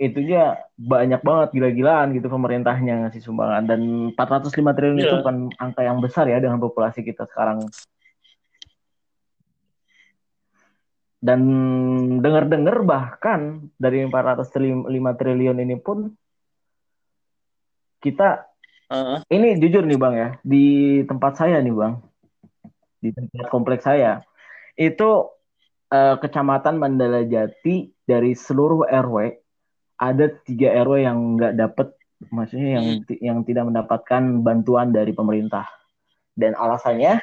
[0.00, 3.80] itu ya banyak banget gila-gilaan gitu pemerintahnya ngasih sumbangan dan
[4.16, 5.04] 405 triliun yeah.
[5.04, 5.20] itu iya.
[5.20, 7.68] bukan angka yang besar ya dengan populasi kita sekarang
[11.20, 11.40] Dan
[12.24, 14.88] dengar-dengar bahkan dari 405
[15.20, 16.08] triliun ini pun
[18.00, 18.48] kita
[18.88, 19.20] uh.
[19.28, 22.00] ini jujur nih Bang ya, di tempat saya nih Bang.
[23.00, 24.24] Di tempat kompleks saya
[24.80, 25.28] itu
[25.92, 29.16] uh, Kecamatan Mandala Jati dari seluruh RW
[30.00, 31.88] ada tiga RW yang nggak dapat
[32.32, 33.20] maksudnya yang hmm.
[33.20, 35.68] yang tidak mendapatkan bantuan dari pemerintah.
[36.32, 37.20] Dan alasannya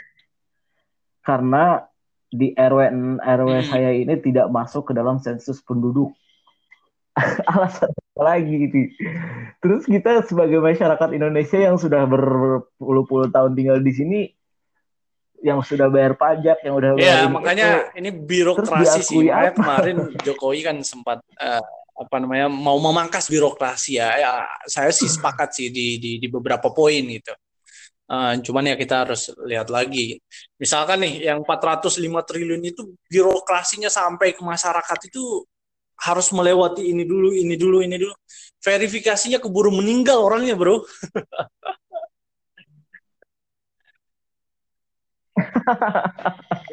[1.26, 1.82] karena
[2.28, 2.80] di RW
[3.24, 6.12] RW saya ini tidak masuk ke dalam sensus penduduk.
[7.50, 8.94] Alasan apa lagi gitu.
[9.64, 14.20] Terus kita sebagai masyarakat Indonesia yang sudah berpuluh-puluh tahun tinggal di sini
[15.42, 19.30] yang sudah bayar pajak, yang udah Iya, makanya itu, ini birokrasi sih.
[19.30, 21.64] Makanya kemarin Jokowi kan sempat uh,
[21.98, 24.10] apa namanya mau memangkas birokrasi ya.
[24.18, 24.32] ya
[24.70, 27.34] saya sih sepakat sih di di, di beberapa poin gitu.
[28.08, 30.24] Uh, cuman ya kita harus lihat lagi.
[30.56, 35.44] Misalkan nih yang 405 triliun itu birokrasinya sampai ke masyarakat itu
[35.98, 38.16] harus melewati ini dulu, ini dulu, ini dulu.
[38.64, 40.88] Verifikasinya keburu meninggal orangnya, Bro.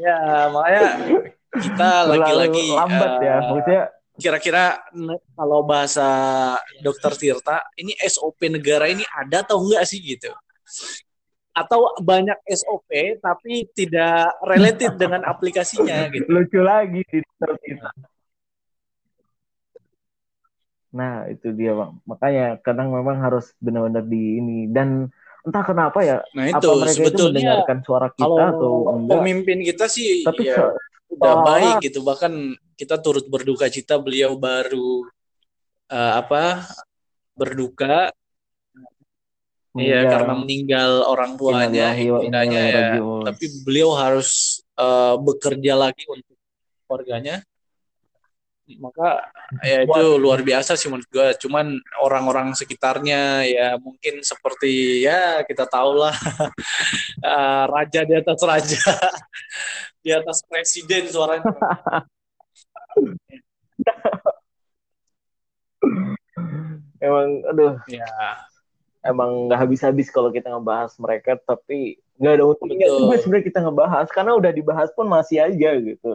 [0.07, 0.87] ya, makanya
[1.59, 3.37] kita lagi-lagi lambat uh, ya.
[3.43, 3.82] Maksudnya
[4.14, 4.78] kira-kira
[5.35, 6.07] kalau bahasa
[6.78, 10.30] dokter Tirta, ini SOP negara ini ada atau enggak sih gitu?
[11.55, 16.26] Atau banyak SOP tapi tidak related dengan aplikasinya gitu.
[16.26, 17.48] Lucu lagi kita.
[20.94, 21.98] Nah, itu dia, Bang.
[22.07, 25.11] Makanya kadang memang harus benar-benar di ini dan
[25.44, 29.12] entah kenapa ya nah, itu, apa mereka itu mendengarkan suara kita kalau atau enggak.
[29.20, 30.72] Pemimpin kita sih tapi ya,
[31.12, 32.32] udah baik gitu bahkan
[32.80, 35.05] kita turut berduka cita beliau baru
[35.92, 36.64] uh, apa
[37.36, 38.09] berduka
[39.75, 43.03] Iya karena meninggal orang tuanya, ibundanya ya.
[43.03, 46.39] Tapi beliau harus uh, bekerja lagi untuk
[46.87, 47.43] keluarganya.
[48.79, 49.29] Maka
[49.61, 51.29] ya itu luar biasa sih menurut gue.
[51.43, 56.14] Cuman orang-orang sekitarnya ya mungkin seperti ya kita tahu lah
[57.27, 58.79] uh, raja di atas raja,
[60.07, 61.51] di atas presiden suaranya.
[67.05, 67.75] Emang aduh.
[67.91, 68.07] Ya
[69.05, 74.07] emang nggak habis-habis kalau kita ngebahas mereka tapi nggak ada untungnya juga sebenarnya kita ngebahas
[74.09, 76.11] karena udah dibahas pun masih aja gitu.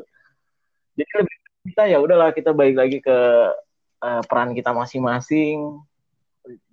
[0.98, 1.36] Jadi lebih
[1.70, 3.18] kita ya udahlah kita balik lagi ke
[4.02, 5.80] uh, peran kita masing-masing.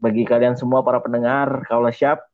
[0.01, 2.25] Bagi kalian semua para pendengar kalau siap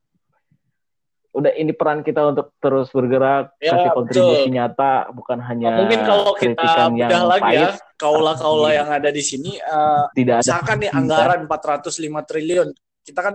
[1.33, 4.53] udah ini peran kita untuk terus bergerak ya, kasih kontribusi betul.
[4.53, 9.57] nyata bukan hanya nah, mungkin kalau kita udah lagi ya kaula-kaula yang ada di sini
[9.65, 12.69] uh, tidak ada misalkan nih anggaran 405 triliun
[13.03, 13.35] kita kan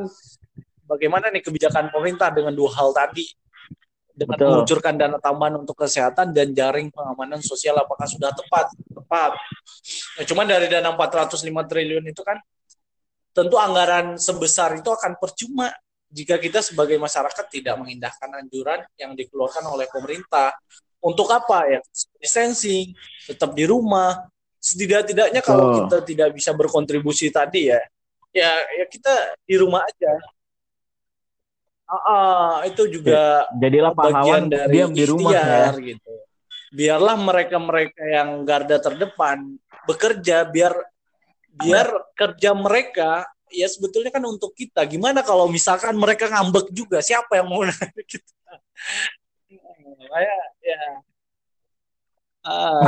[0.87, 3.27] bagaimana nih kebijakan pemerintah dengan dua hal tadi?
[4.17, 4.49] Dengan Betul.
[4.49, 8.73] mengucurkan dana tambahan untuk kesehatan dan jaring pengamanan sosial apakah sudah tepat?
[8.89, 9.37] Tepat.
[10.17, 11.37] Nah, cuman dari dana 405
[11.69, 12.41] triliun itu kan
[13.29, 15.69] tentu anggaran sebesar itu akan percuma
[16.09, 20.55] jika kita sebagai masyarakat tidak mengindahkan anjuran yang dikeluarkan oleh pemerintah.
[20.97, 21.79] Untuk apa ya?
[22.17, 22.97] Distancing
[23.29, 24.17] tetap di rumah.
[24.57, 27.77] Setidak-tidaknya kalau kita tidak bisa berkontribusi tadi ya
[28.37, 29.13] ya ya kita
[29.49, 30.13] di rumah aja.
[31.87, 35.71] Uh, uh, itu juga jadilah bagian dari diam di rumah ya.
[35.79, 36.11] gitu.
[36.75, 39.55] Biarlah mereka-mereka yang garda terdepan
[39.87, 40.75] bekerja biar
[41.57, 44.83] biar kerja mereka ya sebetulnya kan untuk kita.
[44.83, 46.99] Gimana kalau misalkan mereka ngambek juga?
[46.99, 47.63] Siapa yang mau
[48.11, 48.37] kita
[50.07, 50.81] kayak ya
[52.47, 52.87] Uh,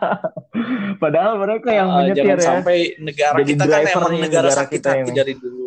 [1.02, 2.46] Padahal mereka yang uh, menyetir jangan ya.
[2.48, 5.66] sampai negara Jadi kita kan emang negara, negara sakit kita hati dari dulu.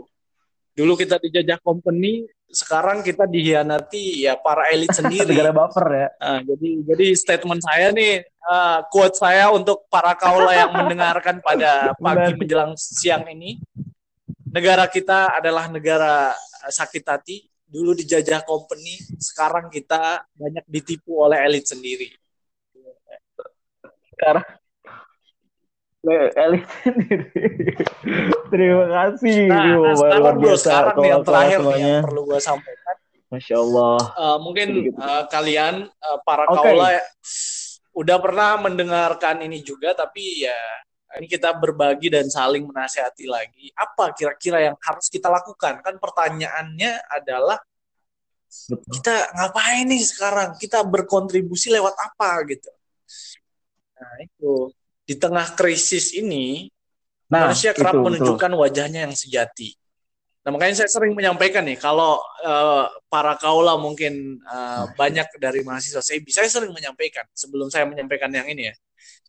[0.77, 5.29] Dulu kita dijajah company, sekarang kita dihianati ya para elit sendiri.
[5.29, 6.07] negara baper ya.
[6.17, 11.93] Uh, jadi jadi statement saya nih, uh, quote saya untuk para kaula yang mendengarkan pada
[12.01, 13.61] pagi menjelang siang ini,
[14.49, 16.33] negara kita adalah negara
[16.73, 17.38] sakit hati.
[17.67, 22.15] Dulu dijajah company, sekarang kita banyak ditipu oleh elit sendiri
[24.18, 24.45] sekarang
[26.07, 27.28] elit sendiri.
[28.47, 29.39] Terima kasih.
[29.49, 32.95] Nah, nah sekarang bro, sekarang nih yang terakhir nih yang perlu gue sampaikan.
[33.28, 33.99] Masya Allah.
[34.15, 36.55] Uh, mungkin uh, kalian uh, para okay.
[36.63, 37.03] kaula ya,
[37.91, 40.55] udah pernah mendengarkan ini juga, tapi ya
[41.20, 43.68] ini kita berbagi dan saling menasihati lagi.
[43.76, 45.84] Apa kira-kira yang harus kita lakukan?
[45.84, 47.59] Kan pertanyaannya adalah
[48.47, 48.80] Betul.
[48.95, 50.55] kita ngapain nih sekarang?
[50.55, 52.72] Kita berkontribusi lewat apa gitu?
[53.97, 54.69] Nah, itu
[55.07, 56.67] di tengah krisis ini
[57.31, 58.61] nah, manusia kerap itu, menunjukkan betul.
[58.61, 59.73] wajahnya yang sejati.
[60.45, 65.99] Nah, makanya saya sering menyampaikan nih kalau uh, para kaula mungkin uh, banyak dari mahasiswa
[65.99, 68.75] Sebi, saya sering menyampaikan sebelum saya menyampaikan yang ini ya.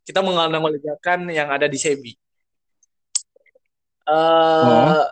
[0.06, 2.14] Kita menganalogikan yang ada di Sebi.
[4.08, 5.04] Uh, oh.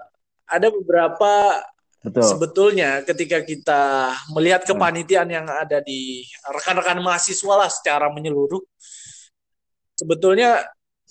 [0.46, 1.58] Ada beberapa
[2.06, 2.22] Betul.
[2.22, 8.62] Sebetulnya ketika kita melihat kepanitiaan yang ada di rekan-rekan mahasiswa lah secara menyeluruh,
[9.96, 10.62] sebetulnya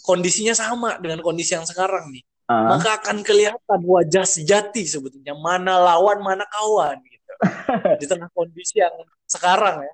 [0.06, 2.24] kondisinya sama dengan kondisi yang sekarang nih.
[2.46, 2.78] Uh.
[2.78, 7.32] Maka akan kelihatan wajah sejati sebetulnya mana lawan mana kawan gitu.
[8.02, 8.94] Di tengah kondisi yang
[9.26, 9.94] sekarang ya.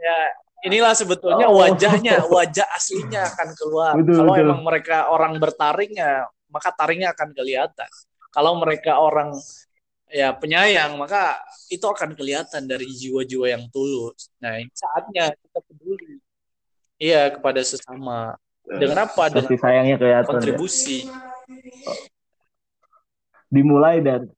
[0.00, 0.18] Ya,
[0.64, 1.60] inilah sebetulnya oh.
[1.60, 3.92] wajahnya, wajah aslinya akan keluar.
[4.00, 4.44] Betul, Kalau betul.
[4.48, 7.90] emang mereka orang bertaring ya, maka taringnya akan kelihatan.
[8.32, 9.36] Kalau mereka orang
[10.08, 11.36] ya penyayang, maka
[11.68, 14.32] itu akan kelihatan dari jiwa-jiwa yang tulus.
[14.40, 16.16] Nah, saatnya kita peduli
[17.00, 18.36] Iya kepada sesama.
[18.68, 19.32] Dengan apa?
[19.32, 20.20] Dengan sayangnya kelihatan.
[20.20, 20.28] Ya.
[20.28, 21.08] Kontribusi.
[21.08, 21.94] Ya.
[23.50, 24.28] Dimulai dari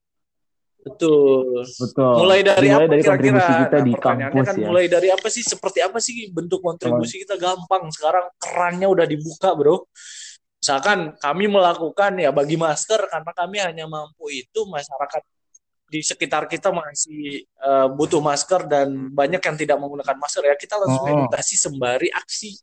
[0.83, 1.63] Betul.
[1.63, 2.13] Betul.
[2.19, 3.39] Mulai dari mulai apa dari kira-kira?
[3.63, 4.67] kita nah, di kampus kan ya.
[4.67, 5.43] Mulai dari apa sih?
[5.43, 7.87] Seperti apa sih bentuk kontribusi kita gampang.
[7.95, 9.87] Sekarang kerannya udah dibuka, Bro.
[10.59, 15.23] Misalkan kami melakukan ya bagi masker karena kami hanya mampu itu masyarakat
[15.93, 20.81] di sekitar kita masih uh, butuh masker dan banyak yang tidak menggunakan masker ya kita
[20.81, 21.13] langsung oh.
[21.13, 22.57] edukasi sembari aksi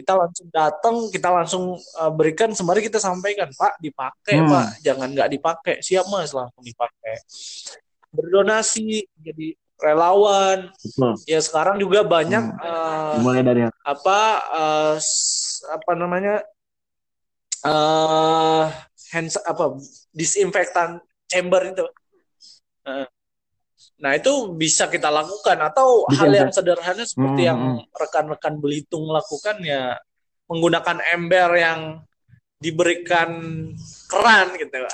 [0.00, 4.48] kita langsung datang kita langsung uh, berikan sembari kita sampaikan pak dipakai hmm.
[4.48, 7.20] pak jangan nggak dipakai siap mas langsung dipakai
[8.08, 11.20] berdonasi jadi relawan hmm.
[11.28, 12.64] ya sekarang juga banyak hmm.
[12.64, 14.20] uh, mulai dari apa
[14.56, 14.96] uh,
[15.68, 16.40] apa namanya
[17.68, 18.72] uh,
[19.12, 19.76] hands apa
[20.16, 21.86] disinfektan chamber itu.
[24.00, 27.92] Nah itu bisa kita lakukan atau bisa, hal yang sederhana seperti hmm, yang hmm.
[27.92, 29.96] rekan-rekan Belitung lakukan ya
[30.48, 31.80] menggunakan ember yang
[32.60, 33.30] diberikan
[34.08, 34.84] keran gitu.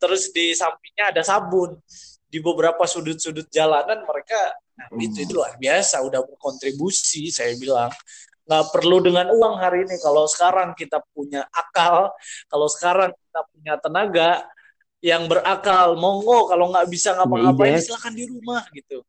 [0.00, 1.80] Terus di sampingnya ada sabun.
[2.30, 7.90] Di beberapa sudut-sudut jalanan mereka nah, itu itu luar biasa udah berkontribusi saya bilang.
[8.46, 9.98] Nggak perlu dengan uang hari ini.
[9.98, 12.12] Kalau sekarang kita punya akal
[12.46, 14.46] kalau sekarang kita punya tenaga
[15.00, 19.00] yang berakal monggo kalau nggak bisa ngapa-ngapain silahkan di rumah gitu.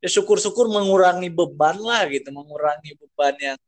[0.00, 2.28] Ya syukur-syukur mengurangi beban lah gitu.
[2.32, 3.58] Mengurangi beban yang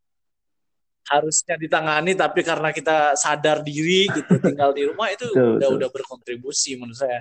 [1.09, 5.76] harusnya ditangani tapi karena kita sadar diri gitu tinggal di rumah itu betul, udah betul.
[5.80, 7.20] udah berkontribusi menurut saya.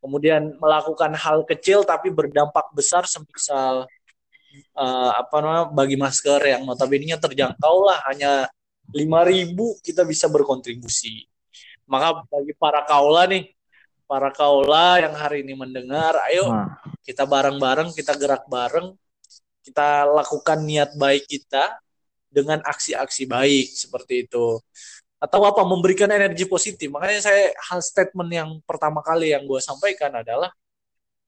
[0.00, 3.84] Kemudian melakukan hal kecil tapi berdampak besar semisal
[4.74, 8.48] uh, apa namanya bagi masker yang notabene terjangkau lah hanya
[8.90, 11.29] 5000 kita bisa berkontribusi
[11.90, 13.50] maka bagi para kaula nih
[14.06, 16.78] para kaula yang hari ini mendengar ayo nah.
[17.02, 18.94] kita bareng-bareng kita gerak bareng
[19.60, 21.78] kita lakukan niat baik kita
[22.30, 24.62] dengan aksi-aksi baik seperti itu.
[25.20, 26.88] Atau apa memberikan energi positif.
[26.88, 30.48] Makanya saya hal statement yang pertama kali yang gue sampaikan adalah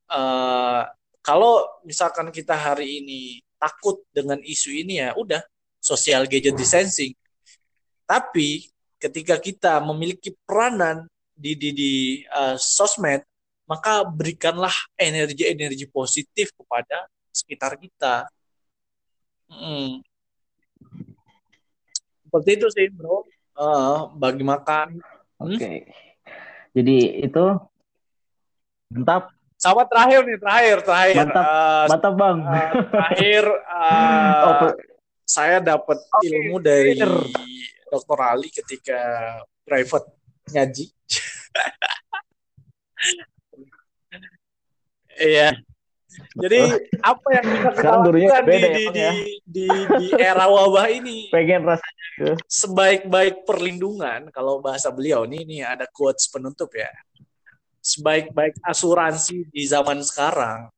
[0.09, 0.89] uh,
[1.21, 5.45] kalau misalkan kita hari ini takut dengan isu ini ya udah
[5.77, 7.13] social gadget distancing.
[8.09, 8.72] Tapi
[9.03, 11.93] ketika kita memiliki peranan di di di
[12.31, 13.27] uh, sosmed
[13.67, 18.29] maka berikanlah energi-energi positif kepada sekitar kita.
[19.49, 20.05] Hmm.
[22.29, 23.27] Seperti itu sih bro.
[23.53, 25.03] Uh, bagi makan.
[25.37, 25.45] Hmm?
[25.51, 25.59] oke.
[25.59, 25.91] Okay.
[26.73, 27.45] jadi itu
[28.93, 29.35] mantap.
[29.59, 31.17] Sama terakhir nih terakhir terakhir.
[31.27, 31.45] Mantap.
[31.45, 32.39] Uh, mantap bang.
[32.39, 33.45] uh, terakhir
[33.83, 34.73] uh, oh,
[35.27, 36.29] saya dapat okay.
[36.29, 36.93] ilmu dari
[37.93, 38.97] dokter Ali ketika
[39.69, 40.09] private
[40.49, 40.89] ngaji
[45.23, 45.53] Iya.
[46.13, 46.61] Jadi
[47.01, 49.09] apa yang bisa kita lakukan di, di, di,
[49.45, 49.67] di,
[50.01, 51.29] di era wabah ini?
[51.33, 52.31] Pengen rasanya ke.
[52.49, 56.89] Sebaik-baik perlindungan, kalau bahasa beliau nih, ini ada quotes penutup ya.
[57.81, 60.69] Sebaik-baik asuransi di zaman sekarang.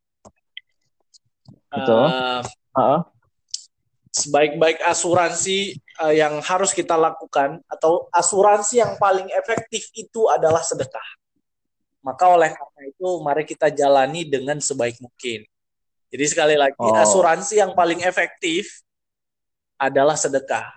[1.71, 2.05] Betul.
[2.07, 2.43] Uh,
[2.79, 3.01] uh-uh.
[4.15, 11.03] Sebaik-baik asuransi uh, yang harus kita lakukan atau asuransi yang paling efektif itu adalah sedekah
[12.05, 15.49] maka oleh karena itu mari kita jalani dengan sebaik mungkin.
[16.13, 16.93] Jadi sekali lagi oh.
[16.93, 18.85] asuransi yang paling efektif
[19.81, 20.77] adalah sedekah.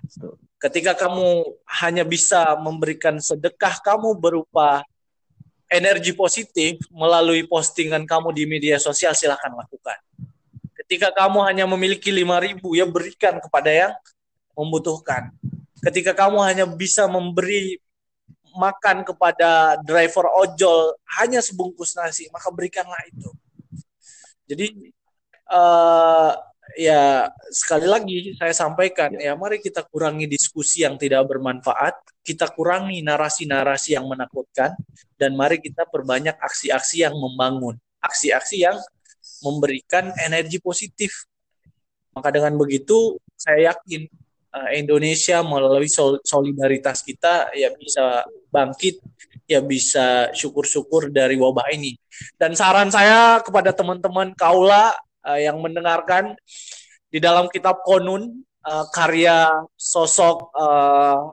[0.58, 4.82] Ketika kamu hanya bisa memberikan sedekah kamu berupa
[5.68, 10.00] energi positif melalui postingan kamu di media sosial silahkan lakukan.
[10.88, 13.92] Ketika kamu hanya memiliki 5000 ya berikan kepada yang
[14.56, 15.28] membutuhkan.
[15.84, 17.76] Ketika kamu hanya bisa memberi
[18.56, 23.28] makan kepada driver ojol hanya sebungkus nasi, maka berikanlah itu.
[24.48, 24.96] Jadi
[25.52, 26.32] uh,
[26.72, 33.04] ya sekali lagi saya sampaikan ya mari kita kurangi diskusi yang tidak bermanfaat, kita kurangi
[33.04, 34.72] narasi-narasi yang menakutkan
[35.20, 38.80] dan mari kita perbanyak aksi-aksi yang membangun, aksi-aksi yang
[39.44, 41.26] memberikan energi positif.
[42.14, 44.10] Maka dengan begitu saya yakin
[44.48, 45.92] Eh, Indonesia melalui
[46.24, 48.96] solidaritas kita ya bisa bangkit
[49.44, 52.00] ya bisa syukur-syukur dari wabah ini.
[52.40, 56.32] Dan saran saya kepada teman-teman kaula uh, yang mendengarkan
[57.12, 61.32] di dalam kitab Konun uh, karya sosok uh,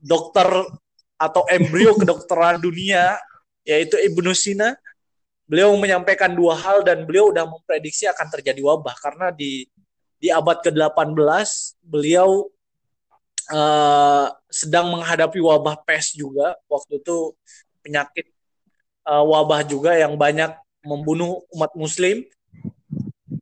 [0.00, 0.48] dokter
[1.20, 3.16] atau embrio kedokteran dunia
[3.68, 4.72] yaitu Ibnu Sina
[5.46, 9.66] beliau menyampaikan dua hal dan beliau sudah memprediksi akan terjadi wabah karena di
[10.18, 11.48] di abad ke-18
[11.86, 12.50] beliau
[13.54, 16.58] uh, sedang menghadapi wabah pes juga.
[16.66, 17.36] Waktu itu
[17.84, 18.26] penyakit
[19.06, 20.50] uh, wabah juga yang banyak
[20.82, 22.26] membunuh umat muslim.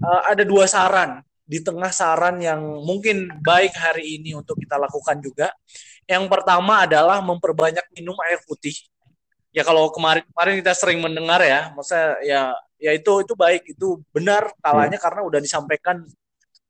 [0.05, 1.25] Uh, ada dua saran.
[1.45, 5.53] Di tengah saran yang mungkin baik hari ini untuk kita lakukan juga.
[6.05, 8.77] Yang pertama adalah memperbanyak minum air putih
[9.55, 12.51] ya kalau kemarin kemarin kita sering mendengar ya maksudnya ya
[12.83, 15.05] ya itu itu baik itu benar kalanya hmm.
[15.07, 16.03] karena udah disampaikan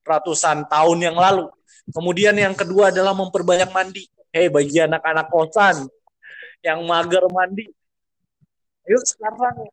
[0.04, 1.48] ratusan tahun yang lalu.
[1.88, 4.04] Kemudian yang kedua adalah memperbanyak mandi.
[4.28, 5.88] Hei bagi anak-anak kosan
[6.64, 7.70] yang mager mandi,
[8.88, 9.68] ayo sekarang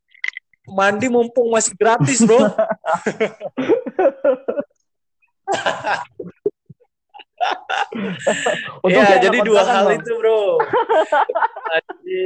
[0.69, 2.45] mandi mumpung masih gratis bro.
[8.93, 9.99] ya jadi dua hal bang.
[10.01, 10.61] itu bro.
[11.75, 12.21] jadi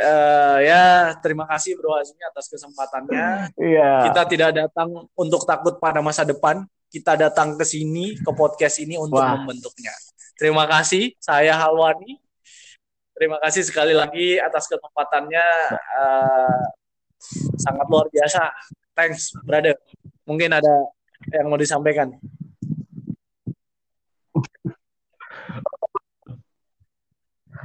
[0.00, 0.82] uh, ya
[1.20, 3.54] terima kasih bro Azmi atas kesempatannya.
[3.60, 4.10] Iya.
[4.10, 8.96] Kita tidak datang untuk takut pada masa depan, kita datang ke sini ke podcast ini
[8.96, 9.36] untuk Wah.
[9.38, 9.92] membentuknya.
[10.34, 12.18] Terima kasih, saya Halwani.
[13.14, 15.46] Terima kasih sekali lagi atas kesempatannya
[15.78, 16.62] uh,
[17.62, 18.50] sangat luar biasa.
[18.98, 19.78] Thanks, brother.
[20.26, 20.90] Mungkin ada
[21.30, 22.18] yang mau disampaikan.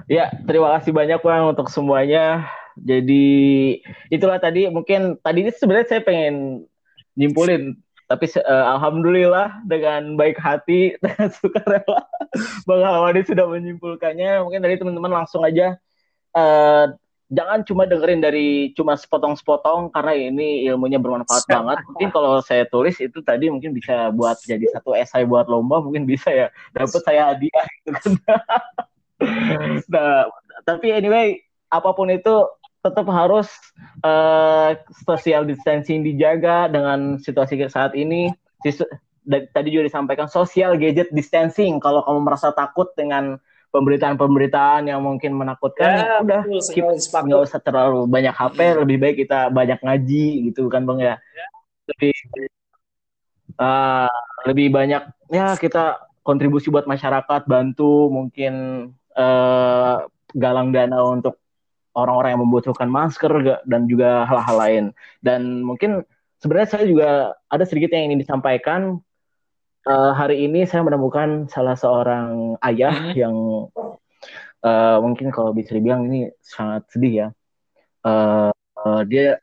[0.10, 2.49] Ya, terima kasih banyak Bang untuk semuanya.
[2.82, 3.78] Jadi
[4.10, 6.66] itulah tadi mungkin tadi ini sebenarnya saya pengen
[7.14, 7.78] nyimpulin
[8.10, 12.10] tapi uh, alhamdulillah dengan baik hati dan sukarela
[12.66, 14.41] Bang Hawadi sudah menyimpulkannya.
[14.41, 15.78] Mungkin dari teman-teman langsung aja
[16.34, 16.89] uh,
[17.30, 21.86] jangan cuma dengerin dari cuma sepotong-sepotong karena ini ilmunya bermanfaat banget.
[21.86, 26.10] Mungkin kalau saya tulis itu tadi mungkin bisa buat jadi satu esai buat lomba mungkin
[26.10, 28.12] bisa ya dapat saya hadiah gitu kan.
[29.93, 30.28] nah,
[30.63, 31.39] tapi anyway
[31.70, 32.47] apa pun itu
[32.80, 33.51] tetap harus
[34.07, 34.72] uh,
[35.03, 38.32] social distancing dijaga dengan situasi saat ini.
[39.30, 41.78] Tadi juga disampaikan social gadget distancing.
[41.84, 43.38] Kalau kamu merasa takut dengan
[43.70, 48.57] pemberitaan-pemberitaan yang mungkin menakutkan, ya, udah nggak usah terlalu banyak HP.
[48.57, 48.78] Hmm.
[48.88, 51.15] Lebih baik kita banyak ngaji gitu kan bang ya.
[51.20, 51.47] ya.
[51.93, 52.13] Lebih
[53.61, 58.53] uh, lebih banyak ya kita kontribusi buat masyarakat, bantu mungkin
[59.18, 60.05] uh,
[60.36, 61.41] galang dana untuk
[61.97, 64.86] orang-orang yang membutuhkan masker dan juga hal-hal lain.
[65.20, 66.05] Dan mungkin
[66.39, 67.10] sebenarnya saya juga
[67.49, 69.01] ada sedikit yang ingin disampaikan.
[69.88, 73.14] Uh, hari ini saya menemukan salah seorang ayah hmm.
[73.16, 73.36] yang
[74.62, 77.28] uh, mungkin kalau bisa dibilang ini sangat sedih ya.
[78.03, 79.39] Uh, uh, dia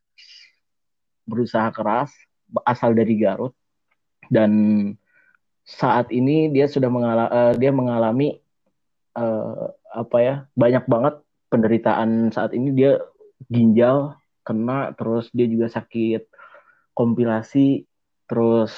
[1.26, 2.14] berusaha keras,
[2.62, 3.52] asal dari Garut,
[4.30, 4.52] dan
[5.66, 8.38] saat ini dia sudah mengalami uh, dia mengalami
[9.16, 11.14] uh, apa ya banyak banget
[11.48, 12.76] penderitaan saat ini.
[12.76, 13.00] Dia
[13.48, 16.28] ginjal kena terus dia juga sakit
[16.94, 17.84] kompilasi
[18.30, 18.72] terus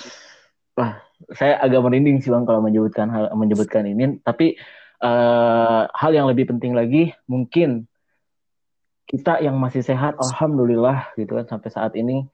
[0.79, 0.99] wah
[1.35, 4.23] saya agak merinding sih bang kalau menyebutkan hal menyebutkan ini.
[4.23, 4.55] Tapi
[5.03, 7.91] uh, hal yang lebih penting lagi mungkin
[9.09, 12.29] kita yang masih sehat alhamdulillah gitu kan sampai saat ini.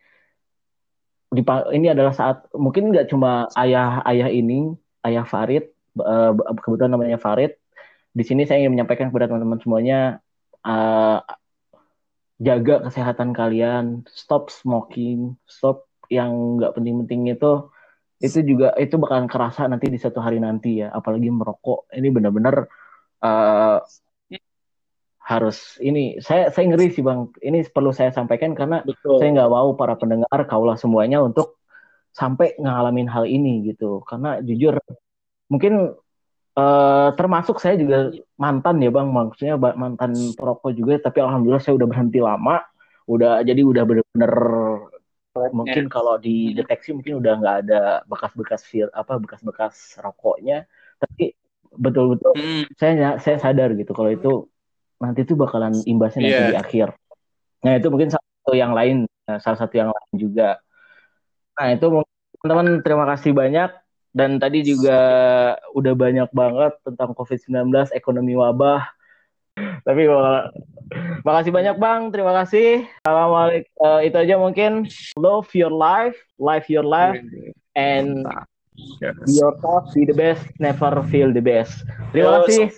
[1.35, 4.71] Ini adalah saat mungkin nggak cuma ayah ayah ini
[5.03, 5.67] ayah Farid
[5.99, 6.31] uh,
[6.63, 7.59] kebetulan namanya Farid
[8.15, 9.99] di sini saya ingin menyampaikan kepada teman-teman semuanya
[10.62, 11.19] uh,
[12.39, 17.71] jaga kesehatan kalian, stop smoking, stop yang nggak penting-penting itu
[18.23, 21.91] itu juga itu bakalan kerasa nanti di satu hari nanti ya apalagi merokok.
[21.91, 22.71] Ini benar-benar
[23.21, 23.79] uh,
[25.25, 27.35] harus ini saya saya ngeri sih bang.
[27.43, 29.19] Ini perlu saya sampaikan karena Betul.
[29.19, 31.59] saya nggak mau para pendengar kaulah semuanya untuk
[32.15, 34.07] sampai ngalamin hal ini gitu.
[34.07, 34.79] Karena jujur
[35.51, 35.99] mungkin
[36.55, 41.89] Uh, termasuk saya juga mantan ya bang, maksudnya mantan perokok juga, tapi alhamdulillah saya udah
[41.91, 42.63] berhenti lama,
[43.11, 44.35] udah jadi udah bener-bener
[45.51, 50.71] mungkin kalau dideteksi mungkin udah nggak ada bekas-bekas fir apa bekas-bekas rokoknya,
[51.03, 51.35] tapi
[51.75, 52.71] betul-betul hmm.
[52.79, 54.47] saya saya sadar gitu kalau itu
[55.03, 56.31] nanti itu bakalan imbasnya yeah.
[56.31, 56.89] nanti di akhir.
[57.67, 58.97] Nah itu mungkin salah satu yang lain,
[59.43, 60.63] salah satu yang lain juga.
[61.59, 61.87] Nah itu
[62.39, 63.71] teman-teman terima kasih banyak
[64.15, 64.99] dan tadi juga
[65.75, 68.87] udah banyak banget tentang COVID-19, ekonomi wabah.
[69.83, 70.07] Tapi
[71.27, 72.87] makasih banyak Bang, terima kasih.
[73.03, 73.71] Assalamualaikum.
[73.83, 74.87] Uh, itu aja mungkin.
[75.19, 77.19] Love your life, live your life,
[77.75, 78.23] and
[79.03, 79.19] yes.
[79.27, 81.83] be yourself, be the best, never feel the best.
[82.15, 82.71] Terima kasih.